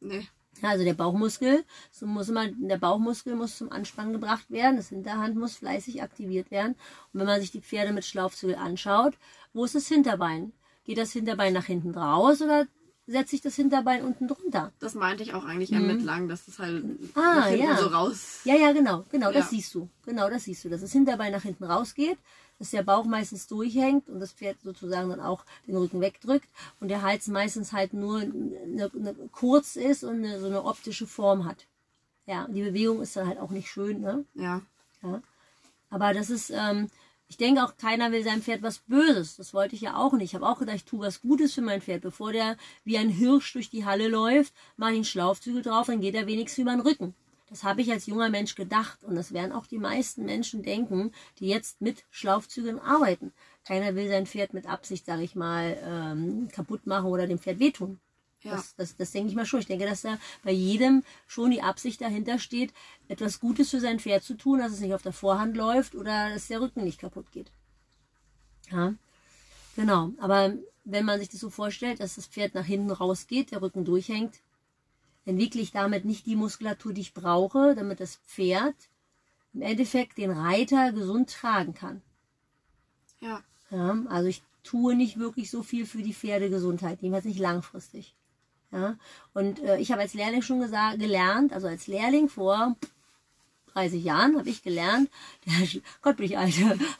nee, 0.00 0.26
Also 0.62 0.84
der 0.84 0.94
Bauchmuskel, 0.94 1.64
so 1.92 2.06
muss 2.06 2.28
immer, 2.28 2.46
der 2.48 2.78
Bauchmuskel 2.78 3.34
muss 3.36 3.58
zum 3.58 3.70
Anspannen 3.70 4.12
gebracht 4.12 4.50
werden, 4.50 4.76
das 4.76 4.88
Hinterhand 4.88 5.36
muss 5.36 5.56
fleißig 5.56 6.02
aktiviert 6.02 6.50
werden. 6.50 6.74
Und 7.12 7.20
wenn 7.20 7.26
man 7.26 7.40
sich 7.40 7.50
die 7.52 7.60
Pferde 7.60 7.92
mit 7.92 8.04
Schlaufzügel 8.04 8.56
anschaut, 8.56 9.14
wo 9.52 9.64
ist 9.64 9.74
das 9.74 9.86
Hinterbein? 9.88 10.52
Geht 10.84 10.98
das 10.98 11.12
Hinterbein 11.12 11.52
nach 11.52 11.64
hinten 11.66 11.90
raus 11.94 12.40
oder 12.42 12.66
setze 13.06 13.36
ich 13.36 13.42
das 13.42 13.54
Hinterbein 13.56 14.02
unten 14.04 14.28
drunter? 14.28 14.72
das 14.80 14.94
meinte 14.94 15.22
ich 15.22 15.34
auch 15.34 15.44
eigentlich 15.44 15.72
eher 15.72 15.80
mit 15.80 16.02
lang, 16.02 16.28
dass 16.28 16.48
es 16.48 16.58
halt 16.58 16.84
Mhm. 16.84 17.10
Ah, 17.14 17.34
nach 17.36 17.46
hinten 17.48 17.66
ja. 17.66 17.76
so 17.76 17.86
raus. 17.88 18.40
Ja, 18.44 18.54
ja, 18.56 18.72
genau, 18.72 19.04
genau, 19.10 19.28
das 19.32 19.46
Ja. 19.46 19.50
siehst 19.50 19.74
du. 19.74 19.88
Genau, 20.04 20.28
das 20.30 20.44
siehst 20.44 20.64
du, 20.64 20.68
dass 20.68 20.80
das 20.82 20.92
Hinterbein 20.92 21.32
nach 21.32 21.42
hinten 21.42 21.64
rausgeht. 21.64 22.18
Dass 22.58 22.70
der 22.70 22.82
Bauch 22.82 23.04
meistens 23.04 23.46
durchhängt 23.46 24.08
und 24.08 24.20
das 24.20 24.32
Pferd 24.32 24.60
sozusagen 24.62 25.10
dann 25.10 25.20
auch 25.20 25.44
den 25.66 25.76
Rücken 25.76 26.00
wegdrückt 26.00 26.48
und 26.80 26.88
der 26.88 27.02
Hals 27.02 27.26
meistens 27.28 27.72
halt 27.72 27.94
nur 27.94 28.20
eine, 28.20 28.90
eine, 28.94 29.14
kurz 29.32 29.76
ist 29.76 30.04
und 30.04 30.24
eine, 30.24 30.40
so 30.40 30.46
eine 30.46 30.64
optische 30.64 31.06
Form 31.06 31.44
hat. 31.44 31.66
Ja, 32.26 32.46
die 32.48 32.62
Bewegung 32.62 33.02
ist 33.02 33.16
dann 33.16 33.28
halt 33.28 33.38
auch 33.38 33.50
nicht 33.50 33.68
schön, 33.68 34.00
ne? 34.00 34.24
Ja. 34.34 34.62
Ja. 35.02 35.20
Aber 35.90 36.14
das 36.14 36.30
ist, 36.30 36.50
ähm, 36.50 36.88
ich 37.28 37.36
denke 37.36 37.64
auch, 37.64 37.76
keiner 37.76 38.12
will 38.12 38.22
seinem 38.22 38.42
Pferd 38.42 38.62
was 38.62 38.78
Böses. 38.78 39.36
Das 39.36 39.54
wollte 39.54 39.74
ich 39.74 39.82
ja 39.82 39.96
auch 39.96 40.12
nicht. 40.12 40.30
Ich 40.30 40.34
habe 40.34 40.46
auch 40.46 40.58
gedacht, 40.58 40.76
ich 40.76 40.84
tue 40.84 41.00
was 41.00 41.20
Gutes 41.20 41.54
für 41.54 41.62
mein 41.62 41.82
Pferd. 41.82 42.02
Bevor 42.02 42.32
der 42.32 42.56
wie 42.84 42.98
ein 42.98 43.10
Hirsch 43.10 43.52
durch 43.52 43.70
die 43.70 43.84
Halle 43.84 44.08
läuft, 44.08 44.54
mache 44.76 44.92
ich 44.92 44.96
einen 44.96 45.04
Schlaufzügel 45.04 45.62
drauf, 45.62 45.86
dann 45.86 46.00
geht 46.00 46.14
er 46.14 46.26
wenigstens 46.26 46.62
über 46.62 46.72
den 46.72 46.80
Rücken. 46.80 47.14
Das 47.48 47.62
habe 47.62 47.82
ich 47.82 47.90
als 47.90 48.06
junger 48.06 48.30
Mensch 48.30 48.54
gedacht 48.54 49.04
und 49.04 49.16
das 49.16 49.32
werden 49.32 49.52
auch 49.52 49.66
die 49.66 49.78
meisten 49.78 50.24
Menschen 50.24 50.62
denken, 50.62 51.12
die 51.38 51.46
jetzt 51.46 51.80
mit 51.80 52.04
Schlaufzügeln 52.10 52.78
arbeiten. 52.78 53.32
Keiner 53.64 53.94
will 53.94 54.08
sein 54.08 54.26
Pferd 54.26 54.54
mit 54.54 54.66
Absicht, 54.66 55.04
sage 55.04 55.22
ich 55.22 55.34
mal, 55.34 55.76
ähm, 55.82 56.48
kaputt 56.50 56.86
machen 56.86 57.06
oder 57.06 57.26
dem 57.26 57.38
Pferd 57.38 57.58
wehtun. 57.58 58.00
Ja. 58.44 58.56
Das, 58.56 58.74
das, 58.76 58.96
das 58.96 59.10
denke 59.10 59.30
ich 59.30 59.34
mal 59.34 59.46
schon. 59.46 59.60
Ich 59.60 59.66
denke, 59.66 59.86
dass 59.86 60.02
da 60.02 60.18
bei 60.42 60.52
jedem 60.52 61.02
schon 61.26 61.50
die 61.50 61.62
Absicht 61.62 62.00
dahinter 62.00 62.38
steht, 62.38 62.72
etwas 63.08 63.40
Gutes 63.40 63.70
für 63.70 63.80
sein 63.80 63.98
Pferd 63.98 64.22
zu 64.22 64.34
tun, 64.34 64.58
dass 64.58 64.72
es 64.72 64.80
nicht 64.80 64.94
auf 64.94 65.02
der 65.02 65.12
Vorhand 65.12 65.56
läuft 65.56 65.94
oder 65.94 66.30
dass 66.30 66.48
der 66.48 66.60
Rücken 66.60 66.84
nicht 66.84 67.00
kaputt 67.00 67.30
geht. 67.32 67.50
Ja, 68.70 68.94
genau. 69.76 70.12
Aber 70.18 70.54
wenn 70.84 71.04
man 71.04 71.18
sich 71.18 71.30
das 71.30 71.40
so 71.40 71.50
vorstellt, 71.50 72.00
dass 72.00 72.16
das 72.16 72.26
Pferd 72.26 72.54
nach 72.54 72.66
hinten 72.66 72.90
rausgeht, 72.90 73.50
der 73.50 73.62
Rücken 73.62 73.84
durchhängt, 73.84 74.40
entwickle 75.24 75.60
ich 75.60 75.72
damit 75.72 76.04
nicht 76.04 76.26
die 76.26 76.36
Muskulatur, 76.36 76.92
die 76.92 77.00
ich 77.00 77.14
brauche, 77.14 77.74
damit 77.74 78.00
das 78.00 78.16
Pferd 78.16 78.74
im 79.52 79.62
Endeffekt 79.62 80.18
den 80.18 80.30
Reiter 80.30 80.92
gesund 80.92 81.30
tragen 81.30 81.74
kann. 81.74 82.02
Ja. 83.20 83.42
Ja, 83.70 83.96
also 84.08 84.28
ich 84.28 84.42
tue 84.62 84.94
nicht 84.94 85.18
wirklich 85.18 85.50
so 85.50 85.62
viel 85.62 85.86
für 85.86 86.02
die 86.02 86.14
Pferdegesundheit, 86.14 87.00
jedenfalls 87.02 87.24
nicht 87.24 87.38
langfristig. 87.38 88.14
Ja, 88.72 88.96
und 89.34 89.60
äh, 89.60 89.78
ich 89.78 89.92
habe 89.92 90.00
als 90.00 90.14
Lehrling 90.14 90.42
schon 90.42 90.60
gesagt, 90.60 90.98
gelernt, 90.98 91.52
also 91.52 91.68
als 91.68 91.86
Lehrling 91.86 92.28
vor 92.28 92.76
30 93.74 94.02
Jahren 94.02 94.36
habe 94.36 94.48
ich 94.48 94.62
gelernt, 94.62 95.10
der, 95.46 95.80
Gott 96.02 96.16
bin 96.16 96.26
ich 96.26 96.38
alt, 96.38 96.54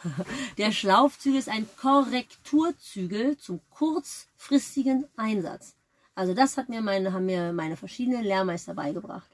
der 0.58 0.72
Schlaufzügel 0.72 1.38
ist 1.38 1.48
ein 1.48 1.66
Korrekturzügel 1.80 3.36
zum 3.38 3.60
kurzfristigen 3.70 5.06
Einsatz. 5.16 5.74
Also 6.14 6.34
das 6.34 6.56
hat 6.56 6.68
mir 6.68 6.80
meine, 6.80 7.12
haben 7.12 7.26
mir 7.26 7.52
meine 7.52 7.76
verschiedenen 7.76 8.22
Lehrmeister 8.22 8.74
beigebracht. 8.74 9.30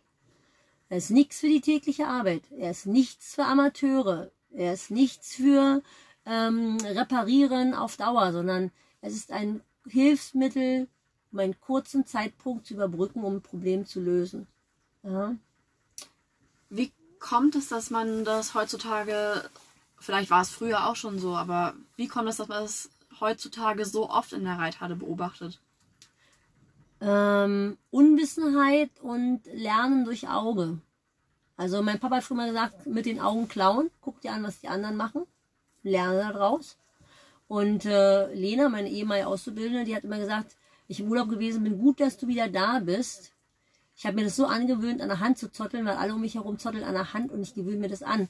Er 0.88 0.96
ist 0.96 1.10
nichts 1.10 1.40
für 1.40 1.48
die 1.48 1.60
tägliche 1.60 2.06
Arbeit. 2.06 2.42
Er 2.58 2.70
ist 2.70 2.86
nichts 2.86 3.34
für 3.34 3.44
Amateure. 3.44 4.30
Er 4.52 4.72
ist 4.72 4.90
nichts 4.90 5.34
für 5.34 5.82
ähm, 6.26 6.78
Reparieren 6.84 7.74
auf 7.74 7.96
Dauer, 7.96 8.32
sondern 8.32 8.72
es 9.00 9.14
ist 9.14 9.30
ein 9.30 9.60
Hilfsmittel, 9.86 10.88
um 11.32 11.38
einen 11.38 11.60
kurzen 11.60 12.06
Zeitpunkt 12.06 12.66
zu 12.66 12.74
überbrücken, 12.74 13.22
um 13.22 13.36
ein 13.36 13.42
Problem 13.42 13.86
zu 13.86 14.00
lösen. 14.00 14.46
Ja. 15.02 15.36
Wie 16.70 16.92
kommt 17.18 17.54
es, 17.54 17.68
dass 17.68 17.90
man 17.90 18.24
das 18.24 18.54
heutzutage, 18.54 19.48
vielleicht 19.98 20.30
war 20.30 20.42
es 20.42 20.50
früher 20.50 20.88
auch 20.88 20.96
schon 20.96 21.18
so, 21.18 21.36
aber 21.36 21.74
wie 21.96 22.08
kommt 22.08 22.28
es, 22.28 22.38
dass 22.38 22.48
man 22.48 22.62
das 22.62 22.90
heutzutage 23.20 23.84
so 23.84 24.08
oft 24.10 24.32
in 24.32 24.44
der 24.44 24.58
Reithalle 24.58 24.96
beobachtet? 24.96 25.60
Ähm, 27.00 27.78
Unwissenheit 27.90 28.90
und 29.00 29.42
Lernen 29.52 30.04
durch 30.04 30.28
Auge. 30.28 30.78
Also 31.56 31.82
mein 31.82 31.98
Papa 31.98 32.16
hat 32.16 32.24
früher 32.24 32.36
mal 32.38 32.48
gesagt, 32.48 32.86
mit 32.86 33.06
den 33.06 33.20
Augen 33.20 33.48
klauen, 33.48 33.90
guck 34.00 34.20
dir 34.20 34.32
an, 34.32 34.42
was 34.42 34.60
die 34.60 34.68
anderen 34.68 34.96
machen, 34.96 35.26
lerne 35.82 36.18
daraus. 36.18 36.78
Und 37.48 37.84
äh, 37.84 38.32
Lena, 38.32 38.68
meine 38.68 38.88
ehemalige 38.88 39.26
Auszubildende, 39.26 39.84
die 39.84 39.94
hat 39.94 40.04
immer 40.04 40.18
gesagt, 40.18 40.56
ich 40.88 41.00
im 41.00 41.10
Urlaub 41.10 41.28
gewesen 41.28 41.64
bin, 41.64 41.78
gut, 41.78 42.00
dass 42.00 42.16
du 42.16 42.28
wieder 42.28 42.48
da 42.48 42.78
bist. 42.78 43.32
Ich 43.96 44.06
habe 44.06 44.16
mir 44.16 44.24
das 44.24 44.36
so 44.36 44.46
angewöhnt, 44.46 45.02
an 45.02 45.08
der 45.08 45.20
Hand 45.20 45.36
zu 45.36 45.52
zotteln, 45.52 45.84
weil 45.84 45.96
alle 45.96 46.14
um 46.14 46.20
mich 46.20 46.36
herum 46.36 46.58
zotteln 46.58 46.84
an 46.84 46.94
der 46.94 47.12
Hand 47.12 47.30
und 47.30 47.42
ich 47.42 47.54
gewöhne 47.54 47.78
mir 47.78 47.88
das 47.88 48.02
an. 48.02 48.28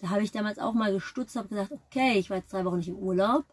Da 0.00 0.10
habe 0.10 0.22
ich 0.22 0.32
damals 0.32 0.58
auch 0.58 0.74
mal 0.74 0.92
gestutzt, 0.92 1.36
habe 1.36 1.48
gesagt, 1.48 1.70
okay, 1.70 2.18
ich 2.18 2.30
war 2.30 2.38
jetzt 2.38 2.52
drei 2.52 2.64
Wochen 2.64 2.78
nicht 2.78 2.88
im 2.88 2.96
Urlaub. 2.96 3.44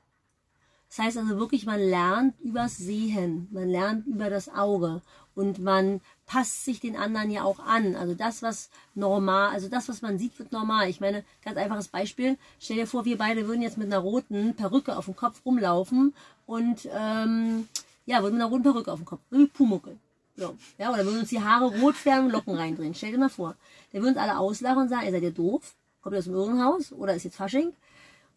Das 0.89 0.99
heißt 0.99 1.17
also 1.17 1.37
wirklich, 1.37 1.65
man 1.65 1.79
lernt 1.79 2.39
übers 2.41 2.77
Sehen, 2.77 3.47
man 3.51 3.69
lernt 3.69 4.07
über 4.07 4.29
das 4.29 4.49
Auge 4.49 5.01
und 5.35 5.59
man 5.59 6.01
passt 6.25 6.65
sich 6.65 6.79
den 6.79 6.97
anderen 6.97 7.31
ja 7.31 7.43
auch 7.43 7.59
an. 7.59 7.95
Also 7.95 8.15
das, 8.15 8.41
was 8.41 8.69
normal, 8.95 9.51
also 9.51 9.69
das, 9.69 9.87
was 9.87 10.01
man 10.01 10.17
sieht, 10.17 10.37
wird 10.39 10.51
normal. 10.51 10.89
Ich 10.89 10.99
meine, 10.99 11.23
ganz 11.43 11.57
einfaches 11.57 11.87
Beispiel. 11.87 12.37
Stell 12.59 12.77
dir 12.77 12.87
vor, 12.87 13.05
wir 13.05 13.17
beide 13.17 13.47
würden 13.47 13.61
jetzt 13.61 13.77
mit 13.77 13.87
einer 13.87 13.99
roten 13.99 14.55
Perücke 14.55 14.97
auf 14.97 15.05
dem 15.05 15.15
Kopf 15.15 15.45
rumlaufen 15.45 16.13
und 16.45 16.89
ähm, 16.91 17.67
ja, 18.05 18.21
würden 18.21 18.35
mit 18.35 18.41
einer 18.41 18.51
roten 18.51 18.63
Perücke 18.63 18.91
auf 18.91 18.99
dem 18.99 19.05
Kopf, 19.05 19.21
wie 19.29 19.45
Pumuckel. 19.45 19.97
So. 20.35 20.55
Ja, 20.77 20.91
oder 20.91 21.05
würden 21.05 21.19
uns 21.19 21.29
die 21.29 21.41
Haare 21.41 21.65
rot 21.79 21.95
färben, 21.95 22.31
Locken 22.31 22.55
reindrehen. 22.55 22.95
Stell 22.95 23.11
dir 23.11 23.17
mal 23.17 23.29
vor. 23.29 23.55
Der 23.93 24.01
würden 24.01 24.15
uns 24.15 24.23
alle 24.23 24.39
auslachen 24.39 24.83
und 24.83 24.89
sagen, 24.89 25.05
ihr 25.05 25.11
seid 25.11 25.23
ja 25.23 25.29
doof, 25.29 25.75
kommt 26.01 26.15
ihr 26.15 26.19
aus 26.19 26.25
dem 26.25 26.33
Irrenhaus 26.33 26.91
oder 26.91 27.13
ist 27.13 27.25
jetzt 27.25 27.35
Fasching. 27.35 27.73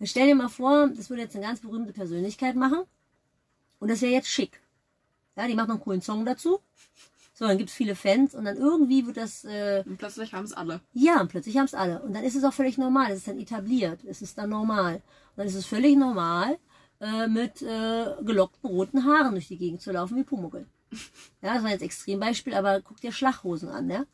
Und 0.03 0.09
stell 0.09 0.27
dir 0.27 0.35
mal 0.35 0.49
vor, 0.49 0.89
das 0.89 1.11
würde 1.11 1.23
jetzt 1.23 1.37
eine 1.37 1.47
ganz 1.47 1.61
berühmte 1.61 1.93
Persönlichkeit 1.93 2.57
machen 2.57 2.83
und 3.79 3.89
das 3.89 4.03
wäre 4.03 4.11
jetzt 4.11 4.27
schick. 4.27 4.61
Ja, 5.37 5.47
die 5.47 5.55
macht 5.55 5.69
noch 5.69 5.77
einen 5.77 5.85
coolen 5.85 6.03
Song 6.03 6.25
dazu. 6.25 6.59
So, 7.35 7.47
dann 7.47 7.57
gibt 7.57 7.71
es 7.71 7.77
viele 7.77 7.95
Fans 7.95 8.35
und 8.35 8.45
dann 8.45 8.57
irgendwie 8.57 9.07
wird 9.07 9.17
das. 9.17 9.45
Äh, 9.45 9.85
Und 9.87 9.99
plötzlich 9.99 10.35
haben 10.35 10.45
es 10.45 10.53
alle. 10.55 10.81
ja, 10.93 11.21
und 11.21 11.29
plötzlich 11.29 11.57
haben 11.57 11.67
es 11.67 11.75
alle. 11.75 12.03
Und 12.03 12.15
dann 12.15 12.25
ist 12.25 12.35
es 12.35 12.43
auch 12.43 12.53
völlig 12.53 12.79
normal. 12.79 13.13
Es 13.13 13.19
ist 13.19 13.29
dann 13.29 13.39
etabliert. 13.39 14.03
Es 14.05 14.23
ist 14.23 14.39
dann 14.39 14.51
normal. 14.51 14.97
Und 14.97 15.03
dann 15.37 15.47
ist 15.47 15.55
es 15.55 15.67
völlig 15.67 15.97
normal, 15.97 16.59
äh, 17.01 17.29
mit 17.29 17.63
äh, 17.63 18.07
gelockten 18.23 18.69
roten 18.71 19.05
Haaren 19.05 19.31
durch 19.35 19.47
die 19.47 19.57
Gegend 19.57 19.83
zu 19.83 19.93
laufen 19.93 20.17
wie 20.17 20.25
Pumuckel. 20.25 20.67
Ja, 21.43 21.55
das 21.55 21.63
war 21.63 21.71
jetzt 21.71 21.83
Extrembeispiel, 21.83 22.55
aber 22.55 22.81
guck 22.81 23.01
dir 23.01 23.13
Schlaghosen 23.13 23.69
an, 23.69 23.89
ja? 23.89 24.05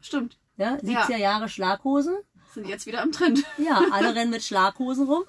Stimmt. 0.00 0.36
Ja, 0.56 0.74
70er 0.74 1.16
Jahre 1.16 1.48
Schlaghosen. 1.48 2.16
Sind 2.54 2.66
jetzt 2.66 2.86
wieder 2.86 3.02
im 3.02 3.12
Trend. 3.12 3.44
Ja, 3.58 3.82
alle 3.92 4.14
rennen 4.14 4.30
mit 4.30 4.42
Schlaghosen 4.42 5.06
rum. 5.06 5.24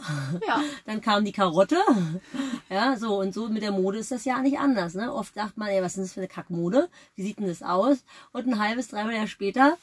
Ja. 0.47 0.63
Dann 0.85 1.01
kam 1.01 1.25
die 1.25 1.31
Karotte. 1.31 1.77
Ja, 2.69 2.97
so 2.97 3.19
und 3.19 3.33
so 3.33 3.49
mit 3.49 3.61
der 3.61 3.71
Mode 3.71 3.97
ist 3.97 4.11
das 4.11 4.25
ja 4.25 4.39
nicht 4.41 4.59
anders. 4.59 4.93
Ne? 4.93 5.13
Oft 5.13 5.33
sagt 5.33 5.57
man, 5.57 5.67
ey, 5.67 5.81
was 5.81 5.97
ist 5.97 6.05
das 6.05 6.13
für 6.13 6.21
eine 6.21 6.27
Kackmode? 6.27 6.89
Wie 7.15 7.23
sieht 7.23 7.39
denn 7.39 7.47
das 7.47 7.61
aus? 7.61 7.99
Und 8.31 8.47
ein 8.47 8.59
halbes, 8.59 8.87
dreiviertel 8.87 9.17
Jahr 9.17 9.27
später 9.27 9.77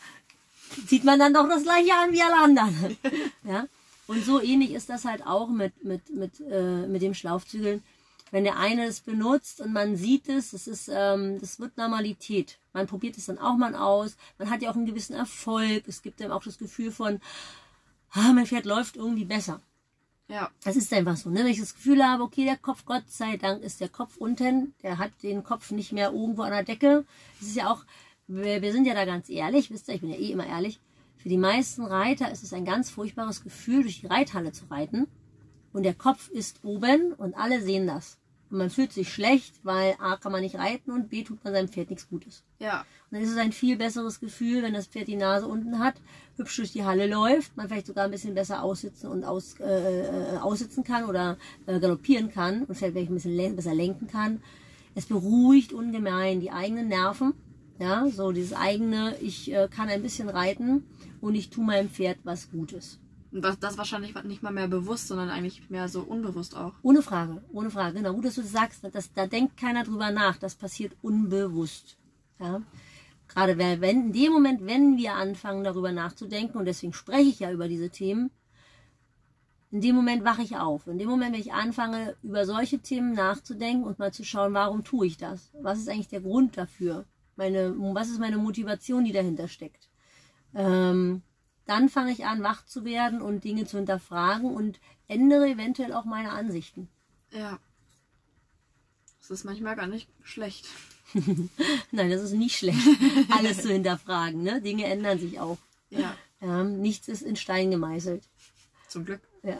zieht 0.87 1.05
man 1.05 1.19
dann 1.19 1.35
doch 1.35 1.49
das 1.49 1.63
gleiche 1.63 1.93
an 1.95 2.13
wie 2.13 2.23
alle 2.23 2.43
anderen. 2.43 2.97
Ja? 3.45 3.67
Und 4.07 4.25
so 4.25 4.41
ähnlich 4.41 4.73
ist 4.73 4.89
das 4.89 5.05
halt 5.05 5.27
auch 5.27 5.49
mit, 5.49 5.85
mit, 5.85 6.11
mit, 6.15 6.41
äh, 6.41 6.87
mit 6.87 7.03
dem 7.03 7.15
Schlaufzügeln. 7.15 7.83
Wenn 8.31 8.45
der 8.45 8.59
eine 8.59 8.85
es 8.87 9.01
benutzt 9.01 9.61
und 9.61 9.73
man 9.73 9.97
sieht 9.97 10.29
es, 10.29 10.51
das 10.51 10.67
ist, 10.67 10.91
ähm, 10.93 11.39
das 11.41 11.61
wird 11.61 11.77
Normalität. 11.77 12.59
Man 12.73 12.87
probiert 12.87 13.17
es 13.17 13.27
dann 13.27 13.39
auch 13.39 13.57
mal 13.57 13.75
aus. 13.75 14.17
Man 14.39 14.51
hat 14.51 14.63
ja 14.63 14.71
auch 14.71 14.77
einen 14.77 14.87
gewissen 14.87 15.15
Erfolg. 15.15 15.85
Es 15.87 16.03
gibt 16.03 16.21
einem 16.21 16.33
auch 16.33 16.43
das 16.43 16.59
Gefühl 16.59 16.91
von, 16.91 17.21
ah, 18.11 18.33
mein 18.33 18.47
Pferd 18.47 18.65
läuft 18.65 18.97
irgendwie 18.97 19.25
besser. 19.25 19.61
Ja. 20.29 20.51
Das 20.65 20.75
ist 20.75 20.93
einfach 20.93 21.17
so, 21.17 21.31
ne? 21.31 21.41
Wenn 21.41 21.47
ich 21.47 21.61
das 21.61 21.75
Gefühl 21.75 22.05
habe, 22.05 22.25
okay, 22.25 22.45
der 22.45 22.57
Kopf, 22.57 22.85
Gott 22.85 23.05
sei 23.09 23.37
Dank, 23.37 23.63
ist 23.63 23.81
der 23.81 23.89
Kopf 23.89 24.17
unten, 24.17 24.75
der 24.83 24.99
hat 24.99 25.13
den 25.23 25.45
Kopf 25.45 25.71
nicht 25.71 25.93
mehr 25.93 26.11
irgendwo 26.11 26.43
an 26.43 26.51
der 26.51 26.65
Decke. 26.65 27.05
Das 27.39 27.49
ist 27.49 27.57
ja 27.57 27.71
auch, 27.71 27.85
wir, 28.27 28.61
wir 28.61 28.73
sind 28.73 28.87
ja 28.87 28.95
da 28.95 29.05
ganz 29.05 29.29
ehrlich, 29.29 29.71
wisst 29.71 29.89
ihr, 29.89 29.95
ich 29.95 30.01
bin 30.01 30.11
ja 30.11 30.17
eh 30.17 30.33
immer 30.33 30.47
ehrlich. 30.47 30.81
Für 31.17 31.29
die 31.29 31.39
meisten 31.39 31.85
Reiter 31.85 32.31
ist 32.31 32.43
es 32.43 32.53
ein 32.53 32.65
ganz 32.65 32.91
furchtbares 32.91 33.45
Gefühl, 33.45 33.83
durch 33.83 34.01
die 34.01 34.07
Reithalle 34.07 34.53
zu 34.53 34.65
reiten. 34.67 35.07
Und 35.77 35.83
der 35.83 35.93
Kopf 35.93 36.31
ist 36.31 36.65
oben 36.65 37.13
und 37.13 37.37
alle 37.37 37.61
sehen 37.61 37.87
das. 37.87 38.17
Und 38.51 38.57
man 38.57 38.71
fühlt 38.71 38.95
sich 38.95 39.13
schlecht, 39.13 39.61
weil 39.63 39.95
A 39.99 40.17
kann 40.17 40.33
man 40.33 40.41
nicht 40.41 40.55
reiten 40.55 40.91
und 40.91 41.11
B 41.11 41.23
tut 41.23 41.45
man 41.45 41.53
seinem 41.53 41.69
Pferd 41.69 41.91
nichts 41.91 42.09
Gutes. 42.09 42.45
Ja. 42.59 42.81
Und 42.81 42.87
dann 43.11 43.21
ist 43.21 43.33
es 43.33 43.37
ein 43.37 43.53
viel 43.53 43.77
besseres 43.77 44.19
Gefühl, 44.19 44.63
wenn 44.63 44.73
das 44.73 44.87
Pferd 44.87 45.07
die 45.07 45.17
Nase 45.17 45.47
unten 45.47 45.79
hat, 45.79 45.97
hübsch 46.39 46.57
durch 46.57 46.73
die 46.73 46.85
Halle 46.85 47.07
läuft, 47.07 47.59
man 47.59 47.69
vielleicht 47.69 47.89
sogar 47.89 48.07
ein 48.07 48.11
bisschen 48.11 48.35
besser 48.35 48.63
aussitzen 48.63 49.11
und 49.11 49.25
aus, 49.25 49.61
äh, 49.61 50.07
äh, 50.07 50.39
aussitzen 50.39 50.83
kann 50.83 51.05
oder 51.05 51.37
äh, 51.67 51.79
galoppieren 51.79 52.31
kann 52.31 52.63
und 52.63 52.75
vielleicht 52.75 52.97
ein 52.97 53.15
bisschen 53.15 53.37
len 53.37 53.55
besser 53.55 53.75
lenken 53.75 54.07
kann. 54.07 54.41
Es 54.95 55.05
beruhigt 55.05 55.75
ungemein 55.75 56.41
die 56.41 56.53
eigenen 56.53 56.89
Nerven. 56.89 57.35
Ja, 57.79 58.09
so 58.09 58.33
dieses 58.33 58.55
eigene, 58.55 59.15
ich 59.21 59.53
äh, 59.53 59.69
kann 59.71 59.91
ein 59.91 60.03
bisschen 60.03 60.31
reiten 60.31 60.85
und 61.21 61.35
ich 61.35 61.51
tue 61.51 61.67
meinem 61.67 61.91
Pferd 61.91 62.17
was 62.25 62.51
Gutes. 62.51 62.99
Das, 63.43 63.59
das 63.59 63.77
wahrscheinlich 63.77 64.15
nicht 64.25 64.43
mal 64.43 64.53
mehr 64.53 64.69
bewusst, 64.69 65.09
sondern 65.09 65.29
eigentlich 65.29 65.69
mehr 65.69 65.89
so 65.89 66.01
unbewusst 66.01 66.57
auch. 66.57 66.73
Ohne 66.83 67.03
Frage, 67.03 67.43
ohne 67.53 67.71
Frage. 67.71 67.97
Genau, 67.97 68.15
gut, 68.15 68.25
dass 68.25 68.37
du 68.37 68.43
das 68.43 68.53
sagst. 68.53 68.85
Das, 68.93 69.13
da 69.13 69.27
denkt 69.27 69.57
keiner 69.57 69.85
drüber 69.85 70.11
nach. 70.11 70.37
Das 70.39 70.55
passiert 70.55 70.93
unbewusst. 71.03 71.99
Ja? 72.41 72.63
Gerade 73.29 73.59
wenn, 73.59 73.83
in 73.83 74.13
dem 74.13 74.33
Moment, 74.33 74.67
wenn 74.67 74.97
wir 74.97 75.15
anfangen, 75.15 75.65
darüber 75.65 75.93
nachzudenken, 75.93 76.59
und 76.59 76.65
deswegen 76.65 76.93
spreche 76.93 77.29
ich 77.29 77.41
ja 77.41 77.53
über 77.53 77.69
diese 77.69 77.91
Themen, 77.91 78.31
in 79.71 79.81
dem 79.81 79.97
Moment 79.97 80.25
wache 80.25 80.43
ich 80.43 80.57
auf. 80.57 80.87
In 80.87 80.99
dem 80.99 81.09
Moment, 81.09 81.35
wenn 81.35 81.41
ich 81.41 81.53
anfange, 81.53 82.17
über 82.23 82.47
solche 82.47 82.79
Themen 82.79 83.13
nachzudenken 83.13 83.85
und 83.85 83.99
mal 83.99 84.13
zu 84.13 84.25
schauen, 84.25 84.55
warum 84.55 84.85
tue 84.85 85.07
ich 85.07 85.19
das? 85.19 85.51
Was 85.61 85.79
ist 85.79 85.89
eigentlich 85.89 86.09
der 86.09 86.21
Grund 86.21 86.57
dafür? 86.57 87.05
Meine, 87.35 87.75
was 87.77 88.09
ist 88.09 88.21
meine 88.21 88.39
Motivation, 88.39 89.05
die 89.05 89.13
dahinter 89.13 89.49
steckt? 89.49 89.91
Ähm, 90.55 91.23
dann 91.67 91.89
fange 91.89 92.13
ich 92.13 92.25
an, 92.27 92.43
wach 92.43 92.65
zu 92.65 92.85
werden 92.85 93.21
und 93.21 93.45
Dinge 93.45 93.67
zu 93.67 93.77
hinterfragen 93.77 94.55
und 94.55 94.79
ändere 95.09 95.49
eventuell 95.49 95.93
auch 95.93 96.05
meine 96.05 96.31
Ansichten. 96.33 96.89
Ja. 97.33 97.59
Das 99.21 99.31
ist 99.31 99.45
manchmal 99.45 99.77
gar 99.77 99.87
nicht 99.89 100.09
schlecht. 100.23 100.67
Nein, 101.93 102.11
das 102.11 102.23
ist 102.23 102.33
nicht 102.33 102.57
schlecht, 102.57 102.79
alles 103.31 103.63
zu 103.63 103.73
hinterfragen. 103.73 104.43
Ne? 104.43 104.61
Dinge 104.61 104.85
ändern 104.87 105.19
sich 105.19 105.41
auch. 105.41 105.59
Ja, 105.91 106.17
Ähm, 106.41 106.81
nichts 106.81 107.09
ist 107.09 107.23
in 107.23 107.37
Stein 107.37 107.71
gemeißelt. 107.71 108.23
zum 108.89 109.05
Glück. 109.05 109.21
Ja, 109.43 109.59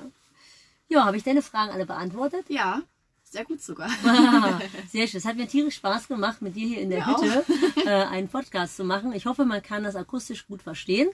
ja 0.89 1.05
habe 1.05 1.17
ich 1.17 1.23
deine 1.25 1.43
Fragen 1.43 1.73
alle 1.73 1.87
beantwortet? 1.87 2.47
Ja, 2.49 2.83
sehr 3.29 3.45
gut 3.45 3.61
sogar. 3.61 3.91
Ah, 4.05 4.61
Sehr 4.91 5.07
schön. 5.07 5.19
Es 5.19 5.25
hat 5.25 5.37
mir 5.37 5.47
tierisch 5.49 5.77
Spaß 5.77 6.09
gemacht, 6.09 6.43
mit 6.43 6.57
dir 6.57 6.67
hier 6.67 6.81
in 6.81 6.91
der 6.91 7.07
auch. 7.09 7.23
Hütte 7.23 7.45
äh, 7.85 8.05
einen 8.05 8.29
Podcast 8.29 8.77
zu 8.77 8.85
machen. 8.85 9.13
Ich 9.13 9.27
hoffe, 9.27 9.45
man 9.45 9.63
kann 9.63 9.85
das 9.85 9.97
akustisch 9.97 10.47
gut 10.47 10.63
verstehen. 10.63 11.09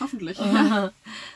Hoffentlich. 0.00 0.38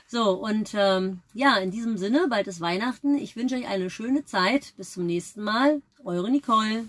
So, 0.07 0.33
und 0.33 0.73
ähm, 0.75 1.21
ja, 1.35 1.57
in 1.59 1.71
diesem 1.71 1.97
Sinne, 1.97 2.27
bald 2.29 2.49
ist 2.49 2.61
Weihnachten. 2.61 3.17
Ich 3.17 3.37
wünsche 3.37 3.55
euch 3.55 3.69
eine 3.69 3.91
schöne 3.91 4.25
Zeit. 4.25 4.75
Bis 4.77 4.93
zum 4.93 5.07
nächsten 5.07 5.43
Mal. 5.43 5.83
Eure 6.03 6.31
Nicole. 6.31 6.87